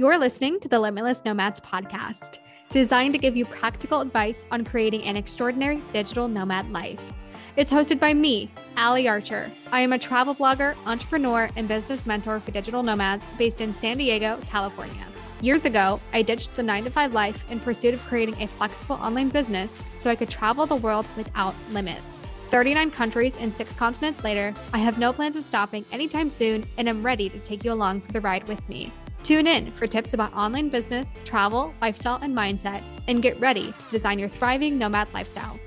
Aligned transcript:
You're 0.00 0.16
listening 0.16 0.58
to 0.60 0.68
the 0.68 0.80
Limitless 0.80 1.26
Nomads 1.26 1.60
podcast, 1.60 2.38
designed 2.70 3.12
to 3.12 3.18
give 3.18 3.36
you 3.36 3.44
practical 3.44 4.00
advice 4.00 4.46
on 4.50 4.64
creating 4.64 5.02
an 5.02 5.14
extraordinary 5.14 5.82
digital 5.92 6.26
nomad 6.26 6.72
life. 6.72 7.12
It's 7.56 7.70
hosted 7.70 8.00
by 8.00 8.14
me, 8.14 8.50
Ally 8.76 9.06
Archer. 9.06 9.52
I 9.70 9.82
am 9.82 9.92
a 9.92 9.98
travel 9.98 10.34
blogger, 10.34 10.74
entrepreneur, 10.86 11.50
and 11.54 11.68
business 11.68 12.06
mentor 12.06 12.40
for 12.40 12.50
digital 12.50 12.82
nomads 12.82 13.26
based 13.36 13.60
in 13.60 13.74
San 13.74 13.98
Diego, 13.98 14.38
California. 14.46 15.06
Years 15.42 15.66
ago, 15.66 16.00
I 16.14 16.22
ditched 16.22 16.56
the 16.56 16.62
9 16.62 16.84
to 16.84 16.90
5 16.90 17.12
life 17.12 17.44
in 17.50 17.60
pursuit 17.60 17.92
of 17.92 18.00
creating 18.06 18.40
a 18.40 18.48
flexible 18.48 18.96
online 18.96 19.28
business 19.28 19.78
so 19.96 20.08
I 20.08 20.16
could 20.16 20.30
travel 20.30 20.64
the 20.64 20.76
world 20.76 21.06
without 21.14 21.54
limits. 21.72 22.26
39 22.48 22.90
countries 22.92 23.36
and 23.36 23.52
six 23.52 23.76
continents 23.76 24.24
later, 24.24 24.54
I 24.72 24.78
have 24.78 24.98
no 24.98 25.12
plans 25.12 25.36
of 25.36 25.44
stopping 25.44 25.84
anytime 25.92 26.30
soon 26.30 26.64
and 26.78 26.88
am 26.88 27.04
ready 27.04 27.28
to 27.28 27.38
take 27.40 27.64
you 27.66 27.72
along 27.74 28.00
for 28.00 28.12
the 28.12 28.22
ride 28.22 28.48
with 28.48 28.66
me. 28.66 28.94
Tune 29.22 29.46
in 29.46 29.70
for 29.72 29.86
tips 29.86 30.14
about 30.14 30.32
online 30.34 30.68
business, 30.68 31.12
travel, 31.24 31.74
lifestyle, 31.80 32.18
and 32.22 32.34
mindset, 32.34 32.82
and 33.06 33.22
get 33.22 33.38
ready 33.40 33.72
to 33.72 33.90
design 33.90 34.18
your 34.18 34.28
thriving 34.28 34.78
nomad 34.78 35.12
lifestyle. 35.12 35.58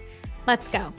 Let's 0.47 0.67
go. 0.67 0.91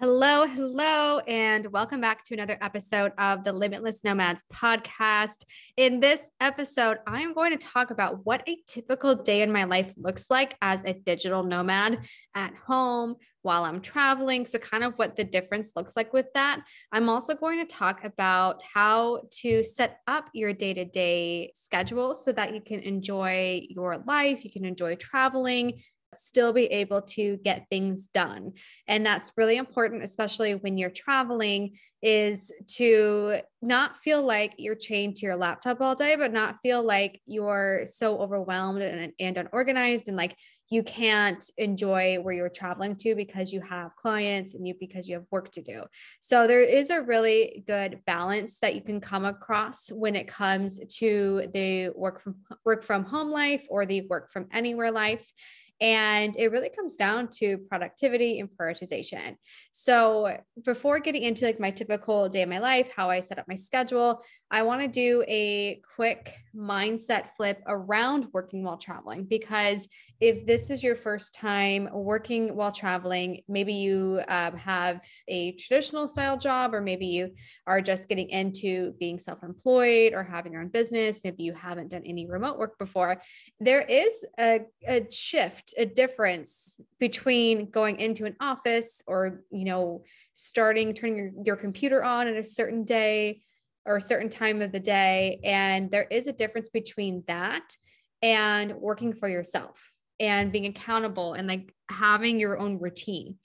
Hello, 0.00 0.46
hello, 0.46 1.18
and 1.26 1.66
welcome 1.72 2.00
back 2.00 2.22
to 2.22 2.34
another 2.34 2.56
episode 2.60 3.10
of 3.18 3.42
the 3.42 3.52
Limitless 3.52 4.04
Nomads 4.04 4.44
podcast. 4.54 5.44
In 5.76 5.98
this 5.98 6.30
episode, 6.40 6.98
I'm 7.04 7.34
going 7.34 7.50
to 7.50 7.56
talk 7.56 7.90
about 7.90 8.24
what 8.24 8.48
a 8.48 8.58
typical 8.68 9.16
day 9.16 9.42
in 9.42 9.50
my 9.50 9.64
life 9.64 9.92
looks 9.96 10.30
like 10.30 10.56
as 10.62 10.84
a 10.84 10.92
digital 10.92 11.42
nomad 11.42 11.98
at 12.36 12.54
home 12.54 13.16
while 13.42 13.64
I'm 13.64 13.80
traveling. 13.80 14.46
So, 14.46 14.60
kind 14.60 14.84
of 14.84 14.94
what 14.94 15.16
the 15.16 15.24
difference 15.24 15.72
looks 15.74 15.96
like 15.96 16.12
with 16.12 16.26
that. 16.34 16.60
I'm 16.92 17.08
also 17.08 17.34
going 17.34 17.58
to 17.58 17.66
talk 17.66 18.04
about 18.04 18.62
how 18.62 19.22
to 19.40 19.64
set 19.64 19.98
up 20.06 20.26
your 20.32 20.52
day 20.52 20.74
to 20.74 20.84
day 20.84 21.50
schedule 21.56 22.14
so 22.14 22.30
that 22.30 22.54
you 22.54 22.60
can 22.60 22.78
enjoy 22.82 23.62
your 23.68 23.98
life, 24.06 24.44
you 24.44 24.50
can 24.52 24.64
enjoy 24.64 24.94
traveling 24.94 25.82
still 26.14 26.52
be 26.52 26.64
able 26.66 27.02
to 27.02 27.38
get 27.44 27.66
things 27.70 28.06
done. 28.06 28.52
And 28.86 29.04
that's 29.04 29.32
really 29.36 29.56
important, 29.56 30.02
especially 30.02 30.54
when 30.54 30.78
you're 30.78 30.90
traveling, 30.90 31.76
is 32.02 32.52
to 32.76 33.36
not 33.60 33.96
feel 33.98 34.22
like 34.22 34.54
you're 34.58 34.74
chained 34.74 35.16
to 35.16 35.26
your 35.26 35.36
laptop 35.36 35.80
all 35.80 35.94
day, 35.94 36.16
but 36.16 36.32
not 36.32 36.58
feel 36.58 36.82
like 36.82 37.20
you're 37.26 37.82
so 37.86 38.18
overwhelmed 38.18 38.82
and, 38.82 39.12
and 39.18 39.36
unorganized 39.36 40.08
and 40.08 40.16
like 40.16 40.36
you 40.70 40.82
can't 40.82 41.50
enjoy 41.56 42.16
where 42.16 42.34
you're 42.34 42.48
traveling 42.48 42.94
to 42.94 43.14
because 43.14 43.52
you 43.52 43.60
have 43.62 43.96
clients 43.96 44.54
and 44.54 44.68
you 44.68 44.74
because 44.78 45.08
you 45.08 45.14
have 45.14 45.24
work 45.30 45.50
to 45.52 45.62
do. 45.62 45.84
So 46.20 46.46
there 46.46 46.60
is 46.60 46.90
a 46.90 47.02
really 47.02 47.64
good 47.66 48.00
balance 48.06 48.58
that 48.60 48.74
you 48.74 48.82
can 48.82 49.00
come 49.00 49.24
across 49.24 49.90
when 49.90 50.14
it 50.14 50.28
comes 50.28 50.78
to 50.98 51.48
the 51.52 51.90
work 51.94 52.22
from 52.22 52.36
work 52.64 52.84
from 52.84 53.04
home 53.04 53.30
life 53.30 53.66
or 53.70 53.86
the 53.86 54.02
work 54.02 54.30
from 54.30 54.46
anywhere 54.52 54.92
life. 54.92 55.32
And 55.80 56.36
it 56.36 56.50
really 56.50 56.70
comes 56.70 56.96
down 56.96 57.28
to 57.38 57.58
productivity 57.68 58.40
and 58.40 58.48
prioritization. 58.48 59.36
So 59.70 60.36
before 60.64 60.98
getting 60.98 61.22
into 61.22 61.44
like 61.44 61.60
my 61.60 61.70
typical 61.70 62.28
day 62.28 62.42
of 62.42 62.48
my 62.48 62.58
life, 62.58 62.88
how 62.94 63.10
I 63.10 63.20
set 63.20 63.38
up 63.38 63.46
my 63.48 63.54
schedule, 63.54 64.22
I 64.50 64.62
want 64.62 64.80
to 64.82 64.88
do 64.88 65.24
a 65.28 65.80
quick 65.94 66.34
mindset 66.56 67.28
flip 67.36 67.62
around 67.66 68.26
working 68.32 68.64
while 68.64 68.78
traveling 68.78 69.24
because 69.24 69.86
if 70.20 70.46
this 70.46 70.70
is 70.70 70.82
your 70.82 70.96
first 70.96 71.34
time 71.34 71.88
working 71.92 72.56
while 72.56 72.72
traveling, 72.72 73.42
maybe 73.46 73.74
you 73.74 74.20
um, 74.26 74.56
have 74.56 75.00
a 75.28 75.52
traditional 75.52 76.08
style 76.08 76.36
job, 76.36 76.74
or 76.74 76.80
maybe 76.80 77.06
you 77.06 77.30
are 77.66 77.80
just 77.80 78.08
getting 78.08 78.28
into 78.30 78.92
being 78.98 79.18
self 79.18 79.42
employed 79.42 80.14
or 80.14 80.24
having 80.24 80.52
your 80.52 80.62
own 80.62 80.68
business. 80.68 81.20
Maybe 81.22 81.44
you 81.44 81.52
haven't 81.52 81.90
done 81.90 82.02
any 82.04 82.26
remote 82.26 82.58
work 82.58 82.78
before. 82.78 83.22
There 83.60 83.82
is 83.82 84.24
a, 84.40 84.62
a 84.86 85.06
shift, 85.10 85.67
a 85.76 85.86
difference 85.86 86.80
between 86.98 87.70
going 87.70 87.98
into 87.98 88.24
an 88.24 88.36
office 88.40 89.02
or, 89.06 89.44
you 89.50 89.64
know, 89.64 90.04
starting 90.34 90.94
turning 90.94 91.16
your, 91.16 91.30
your 91.44 91.56
computer 91.56 92.02
on 92.02 92.26
at 92.26 92.36
a 92.36 92.44
certain 92.44 92.84
day 92.84 93.42
or 93.84 93.96
a 93.96 94.02
certain 94.02 94.28
time 94.28 94.62
of 94.62 94.72
the 94.72 94.80
day. 94.80 95.40
And 95.44 95.90
there 95.90 96.06
is 96.10 96.26
a 96.26 96.32
difference 96.32 96.68
between 96.68 97.24
that 97.26 97.76
and 98.22 98.74
working 98.74 99.14
for 99.14 99.28
yourself 99.28 99.92
and 100.20 100.52
being 100.52 100.66
accountable 100.66 101.34
and 101.34 101.48
like 101.48 101.74
having 101.88 102.40
your 102.40 102.58
own 102.58 102.78
routine. 102.78 103.36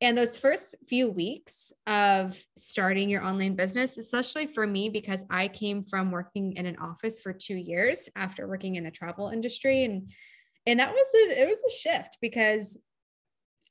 And 0.00 0.18
those 0.18 0.36
first 0.36 0.74
few 0.88 1.08
weeks 1.08 1.72
of 1.86 2.36
starting 2.56 3.08
your 3.08 3.22
online 3.22 3.54
business, 3.54 3.98
especially 3.98 4.48
for 4.48 4.66
me, 4.66 4.88
because 4.88 5.24
I 5.30 5.46
came 5.46 5.84
from 5.84 6.10
working 6.10 6.56
in 6.56 6.66
an 6.66 6.76
office 6.78 7.20
for 7.20 7.32
two 7.32 7.54
years 7.54 8.08
after 8.16 8.48
working 8.48 8.74
in 8.74 8.82
the 8.82 8.90
travel 8.90 9.28
industry. 9.28 9.84
And 9.84 10.10
and 10.66 10.80
that 10.80 10.92
was 10.92 11.08
a, 11.14 11.42
it 11.42 11.48
was 11.48 11.60
a 11.66 11.76
shift 11.76 12.18
because 12.20 12.78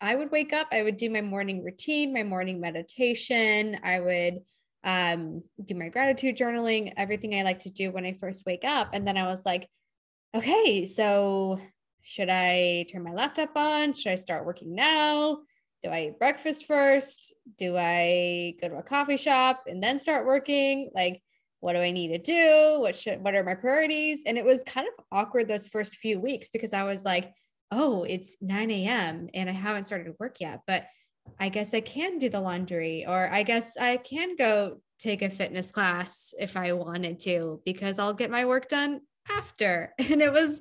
I 0.02 0.16
would 0.16 0.32
wake 0.32 0.52
up, 0.52 0.68
I 0.72 0.84
would 0.84 0.98
do 0.98 1.10
my 1.10 1.22
morning 1.22 1.64
routine, 1.64 2.14
my 2.14 2.24
morning 2.24 2.60
meditation, 2.60 3.78
I 3.84 4.00
would 4.00 4.40
um, 4.84 5.44
do 5.64 5.76
my 5.76 5.90
gratitude 5.90 6.38
journaling, 6.38 6.94
everything 6.98 7.36
I 7.36 7.44
like 7.44 7.60
to 7.62 7.70
do 7.70 7.92
when 7.92 8.06
I 8.06 8.14
first 8.14 8.46
wake 8.46 8.64
up. 8.66 8.90
And 8.94 9.08
then 9.08 9.16
I 9.16 9.28
was 9.28 9.46
like, 9.46 9.70
okay, 10.34 10.86
so 10.86 11.60
should 12.02 12.30
I 12.30 12.88
turn 12.92 13.04
my 13.04 13.14
laptop 13.14 13.52
on? 13.56 13.94
Should 13.94 14.12
I 14.12 14.16
start 14.16 14.46
working 14.46 14.74
now? 14.74 15.40
Do 15.84 15.90
I 15.90 16.08
eat 16.08 16.20
breakfast 16.20 16.66
first? 16.66 17.34
Do 17.58 17.78
I 17.78 18.56
go 18.60 18.70
to 18.70 18.78
a 18.78 18.84
coffee 18.84 19.18
shop 19.18 19.64
and 19.68 19.84
then 19.84 20.00
start 20.00 20.26
working? 20.26 20.90
Like, 20.96 21.22
what 21.62 21.74
do 21.74 21.80
I 21.80 21.92
need 21.92 22.10
to 22.10 22.18
do? 22.18 22.82
What 22.82 22.96
should 22.96 23.24
what 23.24 23.36
are 23.36 23.44
my 23.44 23.56
priorities? 23.56 24.24
And 24.26 24.38
it 24.38 24.44
was 24.44 24.64
kind 24.64 24.88
of 24.88 25.06
awkward 25.12 25.48
those 25.48 25.68
first 25.68 25.96
few 25.96 26.20
weeks 26.20 26.50
because 26.50 26.74
I 26.74 26.84
was 26.84 27.06
like, 27.06 27.32
oh, 27.72 28.04
it's 28.04 28.36
9 28.42 28.70
a.m. 28.70 29.30
and 29.34 29.50
I 29.50 29.54
haven't 29.54 29.86
started 29.86 30.14
work 30.20 30.42
yet, 30.42 30.60
but 30.68 30.86
I 31.40 31.50
guess 31.50 31.74
I 31.74 31.82
can 31.82 32.18
do 32.18 32.30
the 32.30 32.42
laundry, 32.42 33.06
or 33.08 33.30
I 33.32 33.44
guess 33.44 33.78
I 33.78 33.98
can 33.98 34.36
go 34.36 34.82
take 35.00 35.22
a 35.22 35.30
fitness 35.30 35.72
class 35.72 36.34
if 36.40 36.58
I 36.58 36.74
wanted 36.74 37.20
to, 37.22 37.62
because 37.64 38.00
I'll 38.00 38.14
get 38.14 38.30
my 38.30 38.46
work 38.46 38.68
done 38.68 39.02
after. 39.30 39.94
And 40.12 40.22
it 40.22 40.34
was 40.34 40.60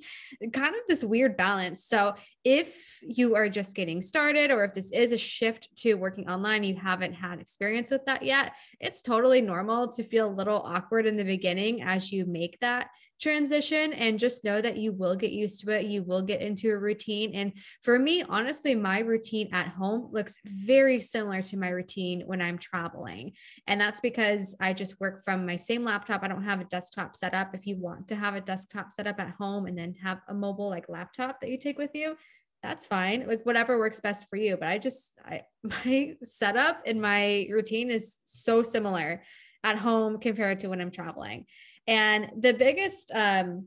kind 0.52 0.74
of 0.74 0.80
this 0.88 1.02
weird 1.02 1.36
balance. 1.36 1.84
So, 1.84 2.14
if 2.44 2.98
you 3.02 3.34
are 3.34 3.48
just 3.48 3.74
getting 3.74 4.00
started, 4.00 4.50
or 4.50 4.64
if 4.64 4.72
this 4.72 4.92
is 4.92 5.12
a 5.12 5.18
shift 5.18 5.68
to 5.78 5.94
working 5.94 6.28
online, 6.28 6.64
you 6.64 6.76
haven't 6.76 7.12
had 7.12 7.40
experience 7.40 7.90
with 7.90 8.04
that 8.06 8.22
yet, 8.22 8.52
it's 8.78 9.02
totally 9.02 9.40
normal 9.40 9.88
to 9.92 10.04
feel 10.04 10.28
a 10.28 10.30
little 10.30 10.62
awkward 10.64 11.06
in 11.06 11.16
the 11.16 11.24
beginning 11.24 11.82
as 11.82 12.12
you 12.12 12.24
make 12.24 12.58
that 12.60 12.88
transition 13.20 13.92
and 13.92 14.18
just 14.18 14.44
know 14.44 14.60
that 14.60 14.78
you 14.78 14.92
will 14.92 15.14
get 15.14 15.30
used 15.32 15.60
to 15.60 15.70
it. 15.70 15.86
You 15.86 16.02
will 16.02 16.22
get 16.22 16.40
into 16.40 16.70
a 16.70 16.78
routine. 16.78 17.34
And 17.34 17.52
for 17.82 17.98
me, 17.98 18.22
honestly, 18.22 18.74
my 18.74 19.00
routine 19.00 19.50
at 19.52 19.68
home 19.68 20.08
looks 20.10 20.38
very 20.44 21.00
similar 21.00 21.42
to 21.42 21.56
my 21.56 21.68
routine 21.68 22.22
when 22.26 22.40
I'm 22.40 22.58
traveling. 22.58 23.32
And 23.66 23.80
that's 23.80 24.00
because 24.00 24.56
I 24.60 24.72
just 24.72 24.98
work 25.00 25.22
from 25.22 25.46
my 25.46 25.56
same 25.56 25.84
laptop. 25.84 26.22
I 26.22 26.28
don't 26.28 26.44
have 26.44 26.60
a 26.60 26.64
desktop 26.64 27.14
set 27.14 27.34
up. 27.34 27.54
If 27.54 27.66
you 27.66 27.76
want 27.76 28.08
to 28.08 28.16
have 28.16 28.34
a 28.34 28.40
desktop 28.40 28.90
set 28.90 29.06
up 29.06 29.20
at 29.20 29.34
home 29.38 29.66
and 29.66 29.76
then 29.76 29.94
have 30.02 30.20
a 30.28 30.34
mobile 30.34 30.70
like 30.70 30.88
laptop 30.88 31.40
that 31.40 31.50
you 31.50 31.58
take 31.58 31.78
with 31.78 31.90
you, 31.94 32.16
that's 32.62 32.86
fine. 32.86 33.26
Like 33.26 33.44
whatever 33.44 33.78
works 33.78 34.00
best 34.00 34.28
for 34.28 34.36
you. 34.36 34.56
But 34.56 34.68
I 34.68 34.78
just, 34.78 35.18
I, 35.24 35.42
my 35.62 36.14
setup 36.22 36.82
and 36.86 37.00
my 37.00 37.46
routine 37.50 37.90
is 37.90 38.18
so 38.24 38.62
similar 38.62 39.22
at 39.62 39.76
home 39.76 40.18
compared 40.18 40.60
to 40.60 40.68
when 40.68 40.80
I'm 40.80 40.90
traveling. 40.90 41.46
And 41.86 42.30
the 42.38 42.52
biggest, 42.52 43.10
um, 43.14 43.66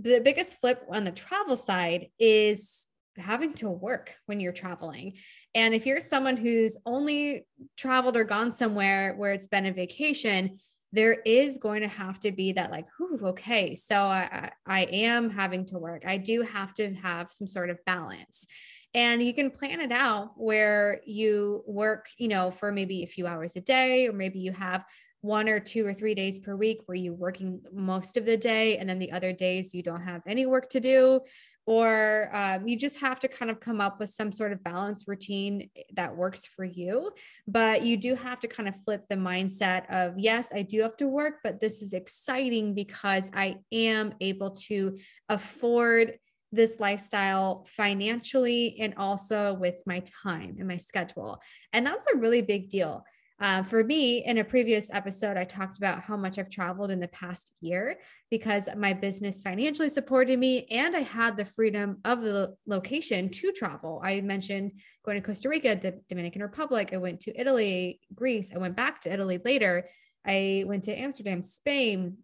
the 0.00 0.20
biggest 0.20 0.60
flip 0.60 0.82
on 0.90 1.04
the 1.04 1.10
travel 1.12 1.56
side 1.56 2.08
is 2.18 2.86
having 3.16 3.52
to 3.54 3.68
work 3.68 4.14
when 4.26 4.40
you're 4.40 4.52
traveling. 4.52 5.14
And 5.54 5.74
if 5.74 5.86
you're 5.86 6.00
someone 6.00 6.36
who's 6.36 6.76
only 6.84 7.46
traveled 7.76 8.16
or 8.16 8.24
gone 8.24 8.52
somewhere 8.52 9.14
where 9.16 9.32
it's 9.32 9.46
been 9.46 9.66
a 9.66 9.72
vacation, 9.72 10.58
there 10.92 11.14
is 11.24 11.58
going 11.58 11.82
to 11.82 11.88
have 11.88 12.20
to 12.20 12.32
be 12.32 12.52
that 12.52 12.70
like, 12.70 12.86
Ooh, 13.00 13.18
okay, 13.28 13.74
so 13.74 14.02
I, 14.02 14.50
I 14.66 14.82
am 14.82 15.30
having 15.30 15.66
to 15.66 15.78
work. 15.78 16.04
I 16.06 16.16
do 16.16 16.42
have 16.42 16.74
to 16.74 16.94
have 16.94 17.32
some 17.32 17.46
sort 17.46 17.70
of 17.70 17.84
balance. 17.84 18.46
And 18.94 19.22
you 19.22 19.34
can 19.34 19.50
plan 19.50 19.80
it 19.80 19.92
out 19.92 20.32
where 20.36 21.02
you 21.04 21.62
work, 21.66 22.08
you 22.16 22.28
know, 22.28 22.50
for 22.50 22.72
maybe 22.72 23.02
a 23.02 23.06
few 23.06 23.26
hours 23.26 23.56
a 23.56 23.60
day, 23.60 24.08
or 24.08 24.12
maybe 24.12 24.38
you 24.38 24.52
have 24.52 24.84
one 25.20 25.48
or 25.48 25.58
two 25.58 25.86
or 25.86 25.92
three 25.92 26.14
days 26.14 26.38
per 26.38 26.54
week 26.54 26.80
where 26.86 26.96
you're 26.96 27.12
working 27.12 27.60
most 27.72 28.16
of 28.16 28.24
the 28.24 28.36
day 28.36 28.78
and 28.78 28.88
then 28.88 28.98
the 28.98 29.12
other 29.12 29.32
days 29.32 29.74
you 29.74 29.82
don't 29.82 30.02
have 30.02 30.22
any 30.26 30.46
work 30.46 30.68
to 30.70 30.80
do. 30.80 31.20
Or 31.68 32.30
um, 32.32 32.68
you 32.68 32.76
just 32.78 33.00
have 33.00 33.18
to 33.20 33.28
kind 33.28 33.50
of 33.50 33.58
come 33.58 33.80
up 33.80 33.98
with 33.98 34.10
some 34.10 34.30
sort 34.30 34.52
of 34.52 34.62
balance 34.62 35.08
routine 35.08 35.68
that 35.94 36.14
works 36.16 36.46
for 36.46 36.64
you. 36.64 37.10
But 37.48 37.82
you 37.82 37.96
do 37.96 38.14
have 38.14 38.38
to 38.40 38.48
kind 38.48 38.68
of 38.68 38.76
flip 38.84 39.02
the 39.08 39.16
mindset 39.16 39.90
of 39.90 40.16
yes 40.16 40.52
i 40.54 40.62
do 40.62 40.80
have 40.82 40.96
to 40.96 41.08
work 41.08 41.36
but 41.42 41.60
this 41.60 41.82
is 41.82 41.92
exciting 41.92 42.74
because 42.74 43.30
i 43.34 43.56
am 43.72 44.14
able 44.20 44.50
to 44.50 44.98
afford 45.28 46.18
this 46.52 46.78
lifestyle 46.80 47.64
financially 47.68 48.76
and 48.80 48.94
also 48.96 49.54
with 49.54 49.82
my 49.86 50.02
time 50.22 50.56
and 50.58 50.68
my 50.68 50.76
schedule. 50.76 51.40
And 51.72 51.86
that's 51.86 52.06
a 52.12 52.16
really 52.16 52.42
big 52.42 52.68
deal 52.68 53.04
Uh, 53.38 53.62
for 53.62 53.84
me, 53.84 54.24
in 54.24 54.38
a 54.38 54.44
previous 54.44 54.90
episode, 54.94 55.36
I 55.36 55.44
talked 55.44 55.76
about 55.76 56.00
how 56.00 56.16
much 56.16 56.38
I've 56.38 56.48
traveled 56.48 56.90
in 56.90 57.00
the 57.00 57.08
past 57.08 57.54
year 57.60 57.98
because 58.30 58.68
my 58.78 58.94
business 58.94 59.42
financially 59.42 59.90
supported 59.90 60.38
me 60.38 60.66
and 60.70 60.96
I 60.96 61.00
had 61.00 61.36
the 61.36 61.44
freedom 61.44 61.98
of 62.06 62.22
the 62.22 62.54
location 62.66 63.28
to 63.28 63.52
travel. 63.52 64.00
I 64.02 64.22
mentioned 64.22 64.80
going 65.04 65.20
to 65.20 65.26
Costa 65.26 65.50
Rica, 65.50 65.76
the 65.76 66.00
Dominican 66.08 66.40
Republic. 66.40 66.90
I 66.94 66.96
went 66.96 67.20
to 67.20 67.38
Italy, 67.38 68.00
Greece. 68.14 68.52
I 68.54 68.58
went 68.58 68.74
back 68.74 69.02
to 69.02 69.12
Italy 69.12 69.38
later. 69.44 69.86
I 70.26 70.64
went 70.66 70.84
to 70.84 70.98
Amsterdam, 70.98 71.42
Spain, 71.42 72.16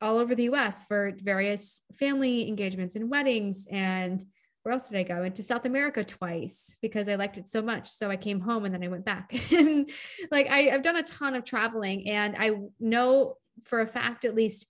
all 0.00 0.16
over 0.16 0.34
the 0.34 0.44
US 0.44 0.84
for 0.84 1.14
various 1.22 1.82
family 1.98 2.48
engagements 2.48 2.96
and 2.96 3.10
weddings 3.10 3.66
and 3.70 4.24
where 4.68 4.74
else 4.74 4.90
did 4.90 4.98
I 4.98 5.02
go? 5.02 5.14
I 5.14 5.20
went 5.20 5.36
to 5.36 5.42
South 5.42 5.64
America 5.64 6.04
twice 6.04 6.76
because 6.82 7.08
I 7.08 7.14
liked 7.14 7.38
it 7.38 7.48
so 7.48 7.62
much. 7.62 7.88
So 7.88 8.10
I 8.10 8.18
came 8.18 8.38
home 8.38 8.66
and 8.66 8.74
then 8.74 8.84
I 8.84 8.88
went 8.88 9.06
back. 9.06 9.32
and 9.50 9.88
like 10.30 10.46
I, 10.50 10.68
I've 10.68 10.82
done 10.82 10.96
a 10.96 11.02
ton 11.02 11.34
of 11.34 11.42
traveling 11.42 12.10
and 12.10 12.36
I 12.38 12.50
know 12.78 13.38
for 13.64 13.80
a 13.80 13.86
fact, 13.86 14.26
at 14.26 14.34
least 14.34 14.66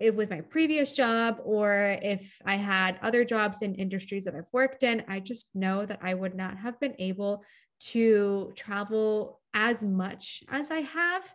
if 0.00 0.14
with 0.14 0.30
my 0.30 0.40
previous 0.40 0.92
job 0.92 1.36
or 1.44 1.98
if 2.00 2.38
I 2.46 2.56
had 2.56 2.98
other 3.02 3.26
jobs 3.26 3.60
in 3.60 3.74
industries 3.74 4.24
that 4.24 4.34
I've 4.34 4.48
worked 4.54 4.84
in, 4.84 5.04
I 5.06 5.20
just 5.20 5.48
know 5.54 5.84
that 5.84 5.98
I 6.00 6.14
would 6.14 6.34
not 6.34 6.56
have 6.56 6.80
been 6.80 6.94
able 6.98 7.44
to 7.90 8.54
travel 8.56 9.42
as 9.52 9.84
much 9.84 10.42
as 10.48 10.70
I 10.70 10.80
have 10.80 11.30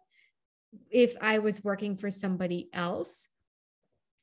if 0.89 1.13
I 1.21 1.37
was 1.37 1.63
working 1.63 1.97
for 1.97 2.09
somebody 2.09 2.69
else 2.73 3.27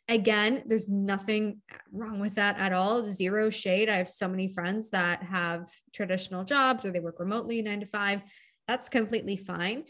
again, 0.08 0.62
there's 0.66 0.88
nothing 0.88 1.60
wrong 1.92 2.20
with 2.20 2.34
that 2.34 2.58
at 2.58 2.72
all. 2.72 3.02
Zero 3.02 3.50
shade. 3.50 3.88
I 3.88 3.96
have 3.96 4.08
so 4.08 4.28
many 4.28 4.48
friends 4.48 4.90
that 4.90 5.22
have 5.22 5.68
traditional 5.92 6.44
jobs 6.44 6.84
or 6.84 6.90
they 6.90 7.00
work 7.00 7.20
remotely 7.20 7.62
nine 7.62 7.80
to 7.80 7.86
five. 7.86 8.22
That's 8.68 8.88
completely 8.88 9.36
fine. 9.36 9.84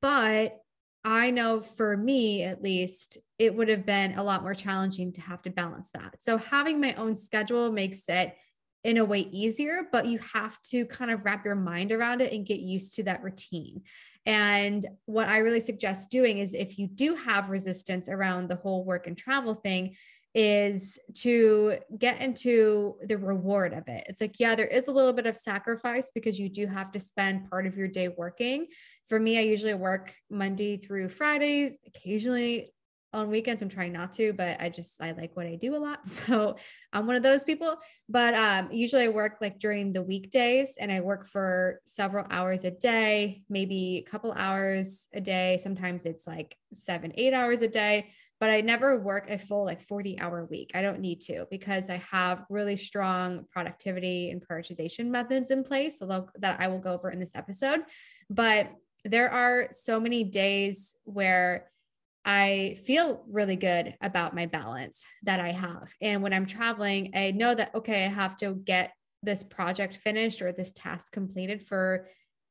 But 0.00 0.58
I 1.04 1.30
know 1.30 1.60
for 1.60 1.96
me, 1.96 2.42
at 2.42 2.62
least, 2.62 3.18
it 3.38 3.54
would 3.54 3.68
have 3.68 3.84
been 3.84 4.14
a 4.16 4.22
lot 4.22 4.42
more 4.42 4.54
challenging 4.54 5.12
to 5.12 5.20
have 5.20 5.42
to 5.42 5.50
balance 5.50 5.90
that. 5.92 6.16
So 6.20 6.38
having 6.38 6.80
my 6.80 6.94
own 6.94 7.14
schedule 7.14 7.70
makes 7.70 8.08
it 8.08 8.34
in 8.84 8.98
a 8.98 9.04
way 9.04 9.20
easier, 9.32 9.88
but 9.90 10.06
you 10.06 10.18
have 10.32 10.60
to 10.62 10.84
kind 10.86 11.10
of 11.10 11.24
wrap 11.24 11.44
your 11.44 11.54
mind 11.54 11.90
around 11.90 12.20
it 12.20 12.32
and 12.32 12.46
get 12.46 12.60
used 12.60 12.94
to 12.94 13.02
that 13.02 13.22
routine. 13.22 13.82
And 14.26 14.86
what 15.06 15.28
I 15.28 15.38
really 15.38 15.60
suggest 15.60 16.10
doing 16.10 16.38
is 16.38 16.54
if 16.54 16.78
you 16.78 16.86
do 16.86 17.14
have 17.14 17.50
resistance 17.50 18.08
around 18.08 18.48
the 18.48 18.56
whole 18.56 18.84
work 18.84 19.06
and 19.06 19.16
travel 19.16 19.54
thing, 19.54 19.96
is 20.34 20.98
to 21.14 21.76
get 21.96 22.20
into 22.20 22.96
the 23.06 23.16
reward 23.16 23.72
of 23.72 23.86
it. 23.86 24.04
It's 24.08 24.20
like, 24.20 24.40
yeah, 24.40 24.56
there 24.56 24.66
is 24.66 24.88
a 24.88 24.92
little 24.92 25.12
bit 25.12 25.26
of 25.26 25.36
sacrifice 25.36 26.10
because 26.12 26.40
you 26.40 26.48
do 26.48 26.66
have 26.66 26.90
to 26.92 26.98
spend 26.98 27.48
part 27.48 27.66
of 27.66 27.76
your 27.76 27.86
day 27.86 28.08
working. 28.08 28.66
For 29.06 29.20
me, 29.20 29.38
I 29.38 29.42
usually 29.42 29.74
work 29.74 30.12
Monday 30.30 30.76
through 30.76 31.10
Fridays, 31.10 31.78
occasionally 31.86 32.73
on 33.14 33.30
weekends 33.30 33.62
i'm 33.62 33.68
trying 33.68 33.92
not 33.92 34.12
to 34.12 34.32
but 34.32 34.60
i 34.60 34.68
just 34.68 35.00
i 35.00 35.12
like 35.12 35.36
what 35.36 35.46
i 35.46 35.54
do 35.54 35.74
a 35.74 35.78
lot 35.78 36.06
so 36.08 36.56
i'm 36.92 37.06
one 37.06 37.16
of 37.16 37.22
those 37.22 37.44
people 37.44 37.76
but 38.08 38.34
um, 38.34 38.68
usually 38.70 39.04
i 39.04 39.08
work 39.08 39.36
like 39.40 39.58
during 39.58 39.92
the 39.92 40.02
weekdays 40.02 40.76
and 40.78 40.90
i 40.90 41.00
work 41.00 41.26
for 41.26 41.80
several 41.84 42.26
hours 42.30 42.64
a 42.64 42.70
day 42.70 43.42
maybe 43.48 44.04
a 44.06 44.10
couple 44.10 44.32
hours 44.32 45.06
a 45.14 45.20
day 45.20 45.58
sometimes 45.62 46.04
it's 46.04 46.26
like 46.26 46.56
seven 46.72 47.12
eight 47.16 47.32
hours 47.32 47.62
a 47.62 47.68
day 47.68 48.08
but 48.40 48.50
i 48.50 48.60
never 48.60 49.00
work 49.00 49.30
a 49.30 49.38
full 49.38 49.64
like 49.64 49.80
40 49.80 50.18
hour 50.20 50.44
week 50.46 50.72
i 50.74 50.82
don't 50.82 51.00
need 51.00 51.20
to 51.22 51.46
because 51.50 51.88
i 51.88 51.96
have 52.10 52.44
really 52.50 52.76
strong 52.76 53.44
productivity 53.50 54.30
and 54.30 54.46
prioritization 54.46 55.06
methods 55.06 55.50
in 55.50 55.62
place 55.62 55.98
that 55.98 56.60
i 56.60 56.68
will 56.68 56.80
go 56.80 56.92
over 56.92 57.10
in 57.10 57.20
this 57.20 57.34
episode 57.34 57.80
but 58.28 58.70
there 59.04 59.30
are 59.30 59.68
so 59.70 60.00
many 60.00 60.24
days 60.24 60.96
where 61.04 61.70
I 62.24 62.78
feel 62.84 63.24
really 63.28 63.56
good 63.56 63.94
about 64.00 64.34
my 64.34 64.46
balance 64.46 65.04
that 65.24 65.40
I 65.40 65.50
have. 65.50 65.92
And 66.00 66.22
when 66.22 66.32
I'm 66.32 66.46
traveling, 66.46 67.12
I 67.14 67.32
know 67.32 67.54
that, 67.54 67.74
okay, 67.74 68.06
I 68.06 68.08
have 68.08 68.36
to 68.38 68.54
get 68.54 68.92
this 69.22 69.42
project 69.42 69.96
finished 69.96 70.42
or 70.42 70.52
this 70.52 70.72
task 70.72 71.12
completed 71.12 71.64
for 71.64 72.08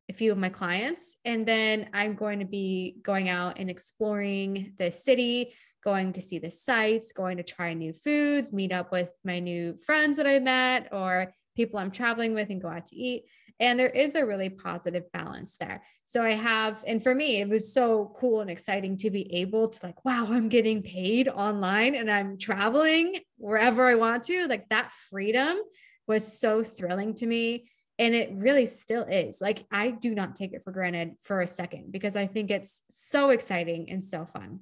a 0.09 0.13
few 0.13 0.31
of 0.31 0.37
my 0.37 0.49
clients. 0.49 1.15
And 1.25 1.45
then 1.45 1.89
I'm 1.93 2.15
going 2.15 2.39
to 2.39 2.45
be 2.45 2.97
going 3.03 3.29
out 3.29 3.57
and 3.57 3.69
exploring 3.69 4.73
the 4.77 4.91
city, 4.91 5.53
going 5.83 6.13
to 6.13 6.21
see 6.21 6.39
the 6.39 6.51
sites, 6.51 7.13
going 7.13 7.37
to 7.37 7.43
try 7.43 7.73
new 7.73 7.93
foods, 7.93 8.53
meet 8.53 8.71
up 8.71 8.91
with 8.91 9.11
my 9.23 9.39
new 9.39 9.77
friends 9.85 10.17
that 10.17 10.27
I 10.27 10.39
met 10.39 10.89
or 10.91 11.33
people 11.55 11.79
I'm 11.79 11.91
traveling 11.91 12.33
with 12.33 12.49
and 12.49 12.61
go 12.61 12.67
out 12.67 12.87
to 12.87 12.95
eat. 12.95 13.25
And 13.63 13.79
there 13.79 13.87
is 13.87 14.15
a 14.15 14.25
really 14.25 14.49
positive 14.49 15.09
balance 15.13 15.55
there. 15.55 15.83
So 16.03 16.21
I 16.21 16.33
have, 16.33 16.83
and 16.85 17.01
for 17.01 17.15
me, 17.15 17.39
it 17.39 17.47
was 17.47 17.73
so 17.73 18.13
cool 18.19 18.41
and 18.41 18.49
exciting 18.49 18.97
to 18.97 19.09
be 19.09 19.33
able 19.35 19.69
to, 19.69 19.79
like, 19.85 20.03
wow, 20.03 20.27
I'm 20.29 20.49
getting 20.49 20.83
paid 20.83 21.29
online 21.29 21.95
and 21.95 22.11
I'm 22.11 22.37
traveling 22.37 23.21
wherever 23.37 23.87
I 23.87 23.95
want 23.95 24.25
to. 24.25 24.47
Like 24.47 24.67
that 24.67 24.91
freedom 25.09 25.59
was 26.07 26.37
so 26.37 26.61
thrilling 26.61 27.15
to 27.15 27.25
me. 27.25 27.69
And 27.97 28.13
it 28.13 28.31
really 28.33 28.65
still 28.65 29.03
is. 29.03 29.39
Like, 29.39 29.65
I 29.71 29.91
do 29.91 30.13
not 30.13 30.35
take 30.35 30.51
it 30.51 30.65
for 30.65 30.73
granted 30.73 31.13
for 31.21 31.39
a 31.39 31.47
second 31.47 31.93
because 31.93 32.17
I 32.17 32.27
think 32.27 32.51
it's 32.51 32.81
so 32.89 33.29
exciting 33.29 33.89
and 33.89 34.03
so 34.03 34.25
fun. 34.25 34.59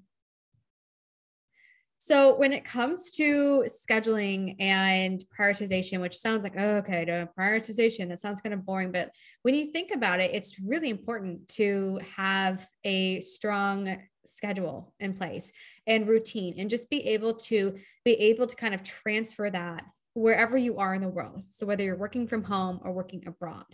So 2.04 2.36
when 2.36 2.52
it 2.52 2.66
comes 2.66 3.12
to 3.12 3.64
scheduling 3.68 4.56
and 4.60 5.24
prioritization, 5.38 6.02
which 6.02 6.18
sounds 6.18 6.42
like, 6.42 6.56
oh, 6.58 6.78
okay, 6.78 7.06
prioritization, 7.38 8.10
that 8.10 8.20
sounds 8.20 8.42
kind 8.42 8.56
of 8.56 8.66
boring. 8.66 8.92
But 8.92 9.12
when 9.44 9.54
you 9.54 9.68
think 9.68 9.92
about 9.94 10.20
it, 10.20 10.32
it's 10.34 10.60
really 10.60 10.90
important 10.90 11.48
to 11.50 12.00
have 12.16 12.66
a 12.84 13.20
strong 13.20 14.00
schedule 14.26 14.96
in 15.00 15.14
place 15.14 15.52
and 15.86 16.08
routine 16.08 16.56
and 16.58 16.72
just 16.72 16.90
be 16.90 17.06
able 17.10 17.36
to 17.36 17.78
be 18.04 18.14
able 18.14 18.48
to 18.48 18.56
kind 18.56 18.74
of 18.74 18.82
transfer 18.82 19.52
that 19.52 19.84
wherever 20.16 20.58
you 20.58 20.78
are 20.78 20.96
in 20.96 21.02
the 21.02 21.08
world. 21.08 21.44
So 21.50 21.68
whether 21.68 21.84
you're 21.84 21.96
working 21.96 22.26
from 22.26 22.44
home 22.44 22.80
or 22.84 22.92
working 22.94 23.28
abroad. 23.28 23.68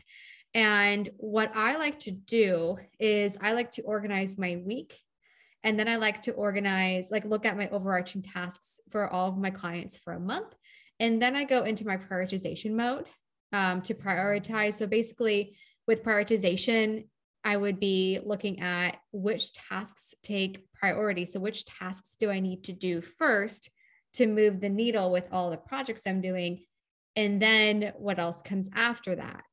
And 0.54 1.08
what 1.16 1.54
I 1.56 1.78
like 1.78 2.00
to 2.00 2.12
do 2.12 2.78
is 3.00 3.38
I 3.40 3.54
like 3.54 3.72
to 3.72 3.84
organize 3.84 4.38
my 4.38 4.62
week 4.66 5.00
and 5.68 5.78
then 5.78 5.90
I 5.90 5.98
like 5.98 6.22
to 6.22 6.32
organize, 6.32 7.12
like 7.12 7.26
look 7.26 7.46
at 7.46 7.58
my 7.58 7.68
overarching 7.68 8.22
tasks 8.22 8.80
for 8.90 9.10
all 9.10 9.28
of 9.28 9.38
my 9.38 9.50
clients 9.50 9.98
for 9.98 10.14
a 10.14 10.20
month. 10.20 10.56
And 11.02 11.22
then 11.22 11.36
I 11.36 11.44
go 11.44 11.64
into 11.64 11.86
my 11.86 11.98
prioritization 11.98 12.72
mode 12.72 13.08
um, 13.52 13.82
to 13.82 13.94
prioritize. 13.94 14.76
So 14.76 14.88
basically, 14.88 15.58
with 15.86 16.06
prioritization, 16.06 17.08
I 17.44 17.58
would 17.58 17.82
be 17.82 18.20
looking 18.24 18.62
at 18.62 18.96
which 19.12 19.52
tasks 19.52 20.14
take 20.24 20.72
priority. 20.74 21.26
So, 21.26 21.42
which 21.42 21.66
tasks 21.66 22.16
do 22.18 22.32
I 22.32 22.40
need 22.40 22.64
to 22.64 22.72
do 22.72 23.02
first 23.02 23.70
to 24.14 24.26
move 24.26 24.62
the 24.62 24.70
needle 24.70 25.12
with 25.12 25.28
all 25.34 25.50
the 25.50 25.58
projects 25.58 26.04
I'm 26.08 26.22
doing? 26.22 26.64
And 27.18 27.42
then 27.42 27.92
what 27.98 28.20
else 28.20 28.42
comes 28.42 28.70
after 28.74 29.18
that? 29.18 29.44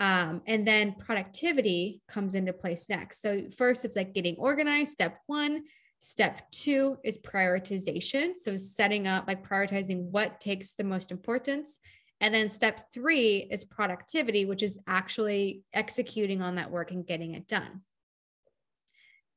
Um, 0.00 0.42
and 0.46 0.66
then 0.66 0.94
productivity 0.98 2.00
comes 2.08 2.34
into 2.34 2.52
place 2.52 2.88
next. 2.88 3.20
So, 3.20 3.42
first, 3.56 3.84
it's 3.84 3.96
like 3.96 4.14
getting 4.14 4.36
organized, 4.36 4.92
step 4.92 5.18
one. 5.26 5.64
Step 6.00 6.48
two 6.52 6.96
is 7.02 7.18
prioritization. 7.18 8.36
So, 8.36 8.56
setting 8.56 9.08
up, 9.08 9.26
like 9.26 9.46
prioritizing 9.46 10.04
what 10.10 10.40
takes 10.40 10.72
the 10.72 10.84
most 10.84 11.10
importance. 11.10 11.80
And 12.20 12.34
then 12.34 12.50
step 12.50 12.92
three 12.92 13.48
is 13.50 13.64
productivity, 13.64 14.44
which 14.44 14.62
is 14.62 14.78
actually 14.86 15.62
executing 15.72 16.42
on 16.42 16.56
that 16.56 16.70
work 16.70 16.90
and 16.90 17.06
getting 17.06 17.34
it 17.34 17.46
done. 17.46 17.82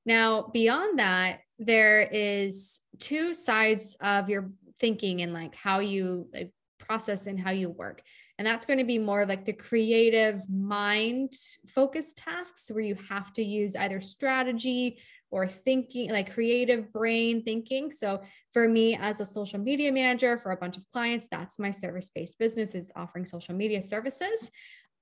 Now, 0.05 0.49
beyond 0.51 0.99
that, 0.99 1.41
there 1.59 2.01
is 2.01 2.79
two 2.97 3.33
sides 3.35 3.95
of 4.01 4.29
your 4.29 4.51
thinking 4.79 5.21
and 5.21 5.31
like 5.31 5.53
how 5.53 5.79
you 5.79 6.27
like, 6.33 6.51
process 6.91 7.25
and 7.25 7.39
how 7.39 7.51
you 7.51 7.69
work. 7.69 8.01
And 8.37 8.45
that's 8.45 8.65
going 8.65 8.79
to 8.79 8.83
be 8.83 8.99
more 8.99 9.25
like 9.25 9.45
the 9.45 9.53
creative 9.53 10.37
mind 10.49 11.31
focused 11.67 12.17
tasks 12.17 12.69
where 12.69 12.83
you 12.83 12.97
have 13.07 13.31
to 13.33 13.43
use 13.43 13.77
either 13.77 14.01
strategy 14.01 14.99
or 15.29 15.47
thinking, 15.47 16.11
like 16.11 16.33
creative 16.33 16.91
brain 16.91 17.43
thinking. 17.43 17.93
So 17.93 18.21
for 18.51 18.67
me 18.67 18.97
as 18.99 19.21
a 19.21 19.25
social 19.25 19.59
media 19.59 19.89
manager 19.89 20.37
for 20.37 20.51
a 20.51 20.57
bunch 20.57 20.75
of 20.75 20.83
clients, 20.89 21.29
that's 21.31 21.59
my 21.59 21.71
service 21.71 22.09
based 22.13 22.37
business 22.37 22.75
is 22.75 22.91
offering 22.97 23.23
social 23.23 23.55
media 23.55 23.81
services. 23.81 24.51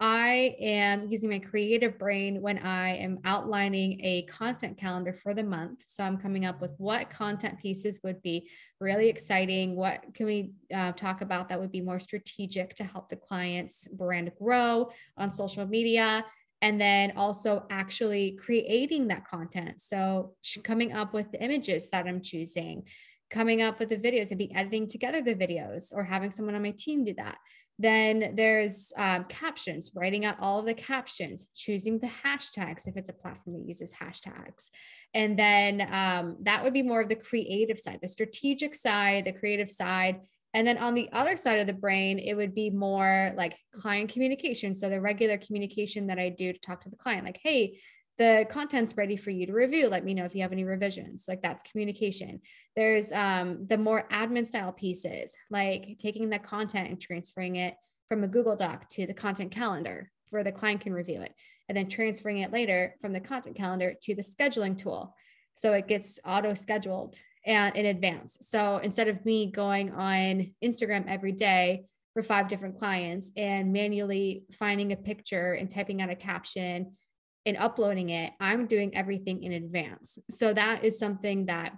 I 0.02 0.56
am 0.62 1.12
using 1.12 1.30
my 1.30 1.40
creative 1.40 2.00
brain 2.00 2.42
when 2.42 2.58
I 2.60 2.96
am 2.96 3.20
outlining 3.26 4.00
a 4.02 4.22
content 4.24 4.78
calendar 4.78 5.12
for 5.12 5.34
the 5.34 5.44
month. 5.44 5.84
So 5.88 6.06
I'm 6.06 6.18
coming 6.18 6.46
up 6.46 6.62
with 6.62 6.72
what 6.78 7.10
content 7.10 7.60
pieces 7.60 8.00
would 8.04 8.22
be 8.22 8.50
really 8.80 9.10
exciting. 9.10 9.76
What 9.76 10.06
can 10.14 10.26
we 10.26 10.52
uh, 10.74 10.94
talk 10.94 11.20
about 11.20 11.50
that 11.50 11.60
would 11.60 11.72
be 11.72 11.82
more 11.82 12.00
strategic 12.00 12.76
to 12.76 12.86
help 12.86 13.10
the 13.10 13.18
client's 13.18 13.90
brand 13.90 14.32
grow 14.42 14.90
on 15.18 15.34
social 15.34 15.66
media? 15.66 16.24
And 16.62 16.80
then 16.80 17.14
also 17.18 17.66
actually 17.70 18.38
creating 18.42 19.10
that 19.10 19.28
content. 19.28 19.82
So 19.82 20.36
coming 20.64 20.94
up 20.94 21.14
with 21.14 21.30
the 21.32 21.44
images 21.44 21.90
that 21.90 22.08
I'm 22.08 22.22
choosing, 22.22 22.84
coming 23.30 23.62
up 23.62 23.80
with 23.80 23.90
the 23.90 23.98
videos 23.98 24.30
and 24.30 24.38
be 24.38 24.54
editing 24.56 24.88
together 24.88 25.22
the 25.22 25.36
videos 25.36 25.94
or 25.94 26.04
having 26.06 26.32
someone 26.32 26.56
on 26.56 26.64
my 26.64 26.72
team 26.72 27.04
do 27.04 27.14
that 27.16 27.38
Then 27.82 28.34
there's 28.36 28.92
um, 28.98 29.24
captions, 29.30 29.92
writing 29.96 30.26
out 30.26 30.36
all 30.42 30.60
of 30.60 30.66
the 30.66 30.74
captions, 30.74 31.48
choosing 31.56 31.98
the 31.98 32.12
hashtags 32.24 32.88
if 32.88 32.98
it's 32.98 33.10
a 33.10 33.14
platform 33.14 33.56
that 33.56 33.68
uses 33.68 33.94
hashtags. 33.94 34.70
And 35.14 35.40
then 35.40 35.88
um, 35.90 36.36
that 36.42 36.62
would 36.62 36.74
be 36.74 36.84
more 36.84 37.00
of 37.00 37.08
the 37.08 37.16
creative 37.16 37.80
side, 37.80 38.00
the 38.02 38.10
strategic 38.10 38.76
side, 38.76 39.24
the 39.26 39.32
creative 39.32 39.70
side. 39.70 40.20
And 40.54 40.68
then 40.68 40.78
on 40.78 40.94
the 40.94 41.10
other 41.14 41.38
side 41.38 41.60
of 41.60 41.68
the 41.68 41.74
brain, 41.74 42.20
it 42.20 42.34
would 42.34 42.54
be 42.54 42.70
more 42.70 43.32
like 43.38 43.56
client 43.74 44.12
communication. 44.12 44.76
So 44.76 44.90
the 44.90 45.00
regular 45.00 45.38
communication 45.38 46.08
that 46.08 46.20
I 46.20 46.30
do 46.30 46.52
to 46.52 46.60
talk 46.60 46.82
to 46.82 46.90
the 46.90 46.98
client, 46.98 47.24
like, 47.24 47.40
hey, 47.42 47.80
the 48.20 48.46
content's 48.50 48.98
ready 48.98 49.16
for 49.16 49.32
you 49.32 49.48
to 49.48 49.54
review. 49.54 49.88
Let 49.88 50.04
me 50.04 50.14
know 50.14 50.26
if 50.26 50.36
you 50.36 50.42
have 50.42 50.52
any 50.52 50.66
revisions. 50.66 51.26
Like 51.28 51.42
that's 51.42 51.64
communication. 51.64 52.42
There's 52.76 53.12
um, 53.14 53.66
the 53.68 53.78
more 53.78 54.06
admin 54.12 54.46
style 54.46 54.74
pieces, 54.74 55.36
like 55.50 55.98
taking 55.98 56.30
the 56.30 56.38
content 56.38 56.90
and 56.90 57.02
transferring 57.02 57.56
it 57.56 57.76
from 58.10 58.26
a 58.26 58.28
Google 58.28 58.58
Doc 58.58 58.90
to 58.90 59.08
the 59.08 59.14
content 59.14 59.52
calendar 59.52 60.12
where 60.32 60.44
the 60.44 60.52
client 60.52 60.82
can 60.82 60.94
review 60.94 61.22
it, 61.22 61.34
and 61.70 61.78
then 61.78 61.90
transferring 61.90 62.40
it 62.40 62.52
later 62.52 62.94
from 63.02 63.14
the 63.14 63.20
content 63.20 63.56
calendar 63.56 63.96
to 64.04 64.14
the 64.14 64.22
scheduling 64.22 64.78
tool. 64.78 65.16
So 65.56 65.74
it 65.74 65.88
gets 65.88 66.20
auto 66.26 66.54
scheduled 66.54 67.18
and 67.46 67.76
in 67.76 67.86
advance. 67.86 68.38
So 68.42 68.78
instead 68.78 69.08
of 69.08 69.26
me 69.26 69.50
going 69.50 69.92
on 69.92 70.54
Instagram 70.64 71.06
every 71.08 71.32
day 71.32 71.86
for 72.14 72.22
five 72.22 72.48
different 72.50 72.78
clients 72.78 73.32
and 73.38 73.72
manually 73.72 74.44
finding 74.52 74.92
a 74.92 74.98
picture 74.98 75.54
and 75.54 75.70
typing 75.70 76.02
out 76.02 76.10
a 76.10 76.16
caption 76.16 76.98
and 77.46 77.58
uploading 77.58 78.10
it, 78.10 78.32
I'm 78.40 78.66
doing 78.66 78.96
everything 78.96 79.44
in 79.44 79.54
advance. 79.54 80.18
So 80.30 80.54
that 80.54 80.84
is 80.84 81.00
something 81.00 81.46
that 81.48 81.76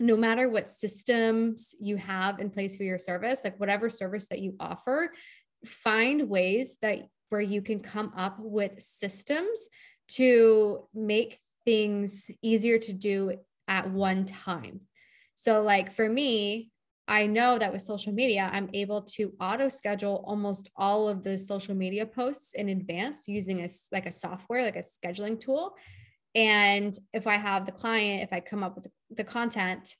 no 0.00 0.16
matter 0.16 0.48
what 0.48 0.70
systems 0.70 1.74
you 1.80 1.96
have 1.96 2.38
in 2.38 2.50
place 2.50 2.76
for 2.76 2.84
your 2.84 2.98
service, 2.98 3.42
like 3.44 3.58
whatever 3.58 3.90
service 3.90 4.28
that 4.28 4.38
you 4.38 4.54
offer, 4.60 5.12
find 5.64 6.28
ways 6.28 6.76
that 6.82 7.08
where 7.30 7.40
you 7.40 7.60
can 7.60 7.78
come 7.78 8.12
up 8.16 8.36
with 8.38 8.80
systems 8.80 9.68
to 10.08 10.86
make 10.94 11.38
things 11.64 12.30
easier 12.42 12.78
to 12.78 12.92
do 12.92 13.34
at 13.66 13.90
one 13.90 14.24
time. 14.24 14.80
So 15.34 15.62
like 15.62 15.92
for 15.92 16.08
me, 16.08 16.70
I 17.08 17.26
know 17.26 17.58
that 17.58 17.72
with 17.72 17.80
social 17.80 18.12
media, 18.12 18.50
I'm 18.52 18.68
able 18.74 19.00
to 19.16 19.32
auto 19.40 19.70
schedule 19.70 20.22
almost 20.26 20.70
all 20.76 21.08
of 21.08 21.24
the 21.24 21.38
social 21.38 21.74
media 21.74 22.04
posts 22.04 22.52
in 22.52 22.68
advance 22.68 23.26
using 23.26 23.64
a 23.64 23.68
like 23.90 24.04
a 24.04 24.12
software, 24.12 24.62
like 24.62 24.76
a 24.76 24.80
scheduling 24.80 25.40
tool. 25.40 25.74
And 26.34 26.96
if 27.14 27.26
I 27.26 27.36
have 27.36 27.64
the 27.64 27.72
client, 27.72 28.22
if 28.22 28.32
I 28.32 28.40
come 28.40 28.62
up 28.62 28.74
with 28.74 28.84
the, 28.84 28.90
the 29.16 29.24
content 29.24 29.96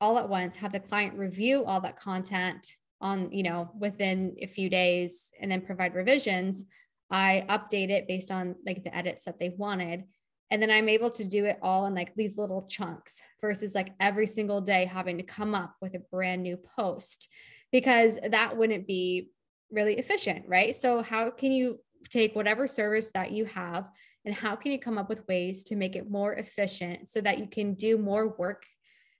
all 0.00 0.16
at 0.16 0.28
once, 0.28 0.54
have 0.56 0.72
the 0.72 0.80
client 0.80 1.14
review 1.14 1.64
all 1.64 1.80
that 1.80 1.98
content 1.98 2.68
on, 3.00 3.32
you 3.32 3.42
know, 3.42 3.70
within 3.76 4.36
a 4.40 4.46
few 4.46 4.70
days 4.70 5.32
and 5.40 5.50
then 5.50 5.60
provide 5.60 5.94
revisions, 5.94 6.64
I 7.10 7.44
update 7.48 7.90
it 7.90 8.06
based 8.06 8.30
on 8.30 8.54
like 8.64 8.84
the 8.84 8.96
edits 8.96 9.24
that 9.24 9.40
they 9.40 9.50
wanted 9.50 10.04
and 10.52 10.62
then 10.62 10.70
i'm 10.70 10.88
able 10.88 11.10
to 11.10 11.24
do 11.24 11.44
it 11.44 11.58
all 11.62 11.86
in 11.86 11.94
like 11.94 12.14
these 12.14 12.38
little 12.38 12.66
chunks 12.68 13.20
versus 13.40 13.74
like 13.74 13.90
every 13.98 14.26
single 14.26 14.60
day 14.60 14.84
having 14.84 15.16
to 15.16 15.24
come 15.24 15.54
up 15.54 15.74
with 15.80 15.94
a 15.94 16.02
brand 16.10 16.42
new 16.42 16.56
post 16.56 17.28
because 17.72 18.18
that 18.30 18.56
wouldn't 18.56 18.86
be 18.86 19.30
really 19.72 19.94
efficient 19.94 20.44
right? 20.46 20.76
So 20.76 21.02
how 21.02 21.30
can 21.30 21.50
you 21.50 21.80
take 22.10 22.36
whatever 22.36 22.66
service 22.66 23.10
that 23.14 23.32
you 23.32 23.46
have 23.46 23.88
and 24.24 24.34
how 24.34 24.54
can 24.54 24.70
you 24.70 24.78
come 24.78 24.98
up 24.98 25.08
with 25.08 25.26
ways 25.26 25.64
to 25.64 25.76
make 25.76 25.96
it 25.96 26.10
more 26.10 26.34
efficient 26.34 27.08
so 27.08 27.20
that 27.22 27.38
you 27.38 27.48
can 27.48 27.74
do 27.74 27.98
more 27.98 28.36
work 28.36 28.64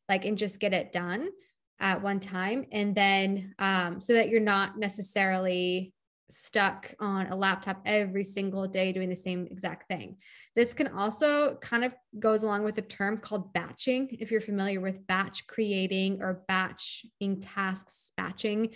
like 0.09 0.25
and 0.25 0.39
just 0.39 0.61
get 0.61 0.75
it 0.75 0.93
done 0.93 1.31
at 1.81 2.03
one 2.03 2.21
time? 2.21 2.67
And 2.71 2.95
then 2.95 3.55
um, 3.59 4.01
so 4.01 4.13
that 4.13 4.29
you're 4.29 4.41
not 4.41 4.79
necessarily 4.79 5.93
stuck 6.33 6.95
on 7.01 7.27
a 7.27 7.37
laptop 7.37 7.81
every 7.85 8.25
single 8.25 8.67
day 8.67 8.93
doing 8.93 9.09
the 9.09 9.17
same 9.17 9.47
exact 9.51 9.89
thing. 9.89 10.17
This 10.57 10.75
can 10.75 10.89
also 10.89 11.57
kind 11.57 11.85
of 11.85 11.95
goes 12.19 12.43
along 12.43 12.65
with 12.65 12.79
a 12.79 12.83
term 12.83 13.19
called 13.19 13.53
batching. 13.53 14.09
If 14.21 14.31
you're 14.31 14.41
familiar 14.41 14.81
with 14.81 15.07
batch 15.07 15.47
creating 15.47 16.23
or 16.23 16.43
batching 16.49 17.41
tasks, 17.41 18.13
batching, 18.17 18.71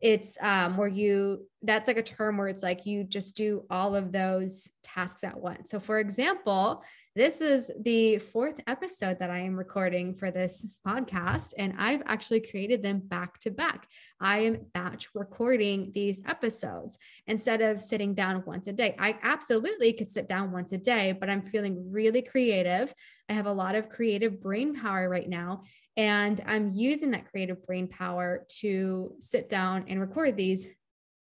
it's 0.00 0.36
um, 0.40 0.76
where 0.76 0.88
you 0.88 1.46
that's 1.62 1.86
like 1.86 1.96
a 1.96 2.02
term 2.02 2.36
where 2.36 2.48
it's 2.48 2.62
like 2.62 2.86
you 2.86 3.04
just 3.04 3.36
do 3.36 3.64
all 3.70 3.94
of 3.94 4.10
those 4.10 4.70
tasks 4.82 5.22
at 5.22 5.38
once. 5.38 5.70
So, 5.70 5.78
for 5.78 6.00
example, 6.00 6.82
this 7.14 7.42
is 7.42 7.70
the 7.80 8.16
fourth 8.16 8.58
episode 8.66 9.18
that 9.18 9.28
I 9.28 9.40
am 9.40 9.54
recording 9.54 10.14
for 10.14 10.30
this 10.30 10.64
podcast, 10.86 11.52
and 11.58 11.74
I've 11.76 12.02
actually 12.06 12.40
created 12.40 12.82
them 12.82 13.00
back 13.00 13.38
to 13.40 13.50
back. 13.50 13.86
I 14.18 14.38
am 14.38 14.64
batch 14.72 15.08
recording 15.14 15.92
these 15.94 16.22
episodes 16.26 16.96
instead 17.26 17.60
of 17.60 17.82
sitting 17.82 18.14
down 18.14 18.42
once 18.46 18.66
a 18.66 18.72
day. 18.72 18.96
I 18.98 19.18
absolutely 19.22 19.92
could 19.92 20.08
sit 20.08 20.26
down 20.26 20.52
once 20.52 20.72
a 20.72 20.78
day, 20.78 21.12
but 21.12 21.28
I'm 21.28 21.42
feeling 21.42 21.92
really 21.92 22.22
creative. 22.22 22.94
I 23.28 23.34
have 23.34 23.46
a 23.46 23.52
lot 23.52 23.74
of 23.74 23.90
creative 23.90 24.40
brain 24.40 24.74
power 24.74 25.06
right 25.10 25.28
now, 25.28 25.64
and 25.98 26.40
I'm 26.46 26.70
using 26.72 27.10
that 27.10 27.30
creative 27.30 27.66
brain 27.66 27.88
power 27.88 28.46
to 28.60 29.14
sit 29.20 29.50
down 29.50 29.84
and 29.88 30.00
record 30.00 30.38
these, 30.38 30.66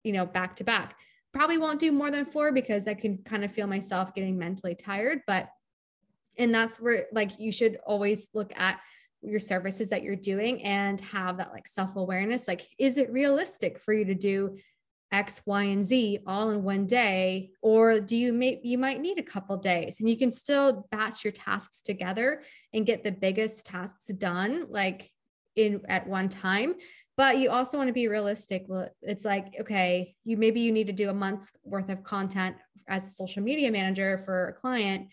you 0.04 0.12
know, 0.12 0.26
back 0.26 0.54
to 0.56 0.64
back. 0.64 0.96
Probably 1.34 1.58
won't 1.58 1.80
do 1.80 1.90
more 1.90 2.12
than 2.12 2.24
four 2.24 2.52
because 2.52 2.86
I 2.86 2.94
can 2.94 3.18
kind 3.18 3.42
of 3.42 3.50
feel 3.50 3.66
myself 3.66 4.14
getting 4.14 4.38
mentally 4.38 4.76
tired, 4.76 5.22
but 5.26 5.48
and 6.38 6.54
that's 6.54 6.80
where 6.80 7.06
like 7.12 7.38
you 7.38 7.52
should 7.52 7.78
always 7.86 8.28
look 8.34 8.52
at 8.56 8.80
your 9.22 9.40
services 9.40 9.88
that 9.90 10.02
you're 10.02 10.16
doing 10.16 10.62
and 10.62 11.00
have 11.00 11.36
that 11.36 11.52
like 11.52 11.68
self-awareness 11.68 12.48
like 12.48 12.66
is 12.78 12.96
it 12.98 13.12
realistic 13.12 13.78
for 13.78 13.92
you 13.92 14.04
to 14.04 14.14
do 14.14 14.56
x 15.12 15.42
y 15.44 15.64
and 15.64 15.84
z 15.84 16.18
all 16.26 16.50
in 16.50 16.64
one 16.64 16.86
day? 16.86 17.50
Or 17.60 18.00
do 18.00 18.16
you 18.16 18.32
may 18.32 18.60
you 18.64 18.78
might 18.78 19.00
need 19.00 19.18
a 19.18 19.22
couple 19.22 19.56
days 19.58 20.00
and 20.00 20.08
you 20.08 20.16
can 20.16 20.30
still 20.30 20.88
batch 20.90 21.22
your 21.22 21.32
tasks 21.32 21.82
together 21.82 22.42
and 22.72 22.86
get 22.86 23.04
the 23.04 23.12
biggest 23.12 23.66
tasks 23.66 24.06
done 24.06 24.64
like 24.68 25.10
in 25.54 25.82
at 25.88 26.08
one 26.08 26.28
time. 26.28 26.74
But 27.18 27.38
you 27.38 27.50
also 27.50 27.76
want 27.76 27.88
to 27.88 27.92
be 27.92 28.08
realistic 28.08 28.64
well 28.66 28.88
it's 29.02 29.24
like 29.24 29.54
okay 29.60 30.16
you 30.24 30.36
maybe 30.36 30.60
you 30.60 30.72
need 30.72 30.86
to 30.86 30.94
do 30.94 31.10
a 31.10 31.14
month's 31.14 31.50
worth 31.62 31.90
of 31.90 32.02
content 32.02 32.56
as 32.88 33.04
a 33.04 33.08
social 33.08 33.42
media 33.42 33.70
manager 33.70 34.18
for 34.18 34.48
a 34.48 34.52
client 34.54 35.08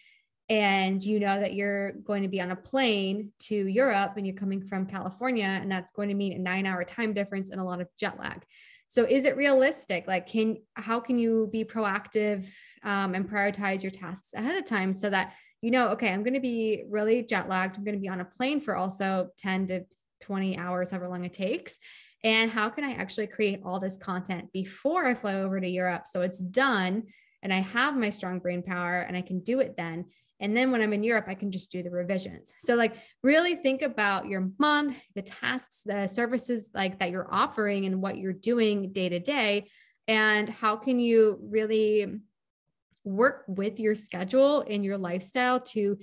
and 0.50 1.04
you 1.04 1.20
know 1.20 1.40
that 1.40 1.54
you're 1.54 1.92
going 1.92 2.24
to 2.24 2.28
be 2.28 2.42
on 2.42 2.52
a 2.52 2.56
plane 2.56 3.32
to 3.40 3.56
Europe 3.56 4.14
and 4.18 4.26
you're 4.26 4.36
coming 4.36 4.62
from 4.62 4.86
California, 4.86 5.46
and 5.46 5.72
that's 5.72 5.92
going 5.92 6.10
to 6.10 6.16
mean 6.16 6.34
a 6.34 6.40
nine 6.40 6.66
hour 6.66 6.84
time 6.84 7.14
difference 7.14 7.50
and 7.50 7.62
a 7.62 7.64
lot 7.64 7.82
of 7.82 7.88
jet 7.98 8.20
lag. 8.20 8.44
So, 8.88 9.04
is 9.04 9.26
it 9.26 9.38
realistic? 9.38 10.08
Like, 10.08 10.28
can 10.28 10.58
how 10.74 11.00
can 11.00 11.20
you 11.20 11.50
be 11.52 11.64
proactive 11.64 12.52
um, 12.84 13.14
and 13.14 13.30
prioritize 13.30 13.84
your 13.84 13.92
tasks 13.92 14.34
ahead 14.34 14.58
of 14.58 14.66
time 14.66 14.94
so 14.94 15.10
that 15.10 15.34
you 15.62 15.72
know, 15.72 15.90
okay, 15.90 16.10
I'm 16.10 16.24
going 16.24 16.36
to 16.36 16.40
be 16.40 16.84
really 16.90 17.24
jet 17.24 17.50
lagged. 17.50 17.78
I'm 17.78 17.84
going 17.84 17.96
to 17.96 18.02
be 18.02 18.08
on 18.08 18.22
a 18.22 18.26
plane 18.26 18.62
for 18.62 18.76
also 18.76 19.30
10 19.38 19.68
to 19.68 19.86
20 20.22 20.58
hours, 20.58 20.92
however 20.92 21.10
long 21.10 21.26
it 21.26 21.34
takes. 21.34 21.78
And 22.24 22.52
how 22.52 22.70
can 22.70 22.84
I 22.84 22.94
actually 22.94 23.28
create 23.28 23.62
all 23.66 23.80
this 23.80 23.98
content 23.98 24.52
before 24.52 25.06
I 25.06 25.14
fly 25.14 25.36
over 25.36 25.60
to 25.60 25.68
Europe 25.68 26.04
so 26.06 26.22
it's 26.22 26.40
done 26.40 27.04
and 27.42 27.54
I 27.54 27.60
have 27.60 27.96
my 27.96 28.10
strong 28.10 28.40
brain 28.40 28.62
power 28.62 29.00
and 29.02 29.16
I 29.16 29.22
can 29.22 29.40
do 29.40 29.60
it 29.60 29.76
then? 29.78 30.06
And 30.40 30.56
then 30.56 30.72
when 30.72 30.82
I'm 30.82 30.94
in 30.94 31.04
Europe, 31.04 31.26
I 31.28 31.36
can 31.36 31.52
just 31.52 31.72
do 31.72 31.84
the 31.84 31.90
revisions. 31.90 32.54
So 32.60 32.76
like 32.76 32.96
really 33.24 33.56
think 33.56 33.82
about 33.82 34.28
your 34.28 34.50
month, 34.58 34.98
the 35.16 35.22
tasks, 35.22 35.82
the 35.86 36.08
services 36.08 36.72
like 36.74 37.00
that 37.00 37.12
you're 37.12 37.28
offering 37.30 37.86
and 37.86 38.02
what 38.02 38.18
you're 38.18 38.34
doing 38.34 38.92
day 38.92 39.10
to 39.10 39.20
day. 39.20 39.68
And 40.08 40.50
how 40.50 40.76
can 40.76 41.00
you 41.00 41.40
really 41.42 42.22
work 43.04 43.44
with 43.48 43.80
your 43.80 43.96
schedule 43.96 44.62
and 44.68 44.84
your 44.84 44.98
lifestyle 44.98 45.60
to 45.60 45.98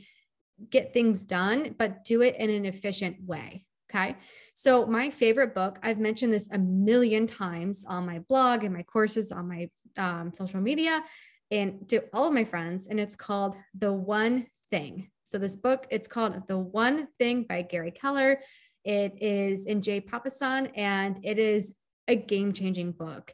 get 0.71 0.93
things 0.93 1.25
done, 1.25 1.75
but 1.79 2.05
do 2.05 2.23
it 2.23 2.37
in 2.37 2.51
an 2.51 2.65
efficient 2.65 3.17
way. 3.25 3.65
Okay. 3.89 4.17
So, 4.55 4.85
my 4.87 5.11
favorite 5.11 5.55
book, 5.55 5.79
I've 5.83 5.99
mentioned 5.99 6.33
this 6.33 6.49
a 6.51 6.59
million 6.59 7.27
times 7.27 7.85
on 7.87 8.05
my 8.05 8.19
blog 8.21 8.65
and 8.65 8.75
my 8.75 8.83
courses 8.83 9.31
on 9.31 9.49
my 9.49 9.71
um, 9.97 10.33
social 10.35 10.61
media, 10.61 11.03
and 11.51 11.89
to 11.89 12.03
all 12.13 12.27
of 12.27 12.35
my 12.35 12.45
friends, 12.45 12.87
and 12.87 12.99
it's 12.99 13.17
called 13.17 13.57
The 13.79 13.93
One 13.93 14.47
Thing. 14.71 15.11
So 15.25 15.39
this 15.39 15.57
book, 15.57 15.87
it's 15.91 16.09
called 16.09 16.47
The 16.49 16.59
One 16.59 17.09
Thing 17.19 17.45
by 17.49 17.63
Gary 17.63 17.91
Keller. 17.91 18.41
It 18.85 19.21
is 19.21 19.67
in 19.67 19.83
Jay 19.83 20.01
Papasan, 20.01 20.71
and 20.77 21.19
it 21.23 21.39
is 21.39 21.75
a 22.09 22.17
game-changing 22.17 22.93
book. 22.93 23.33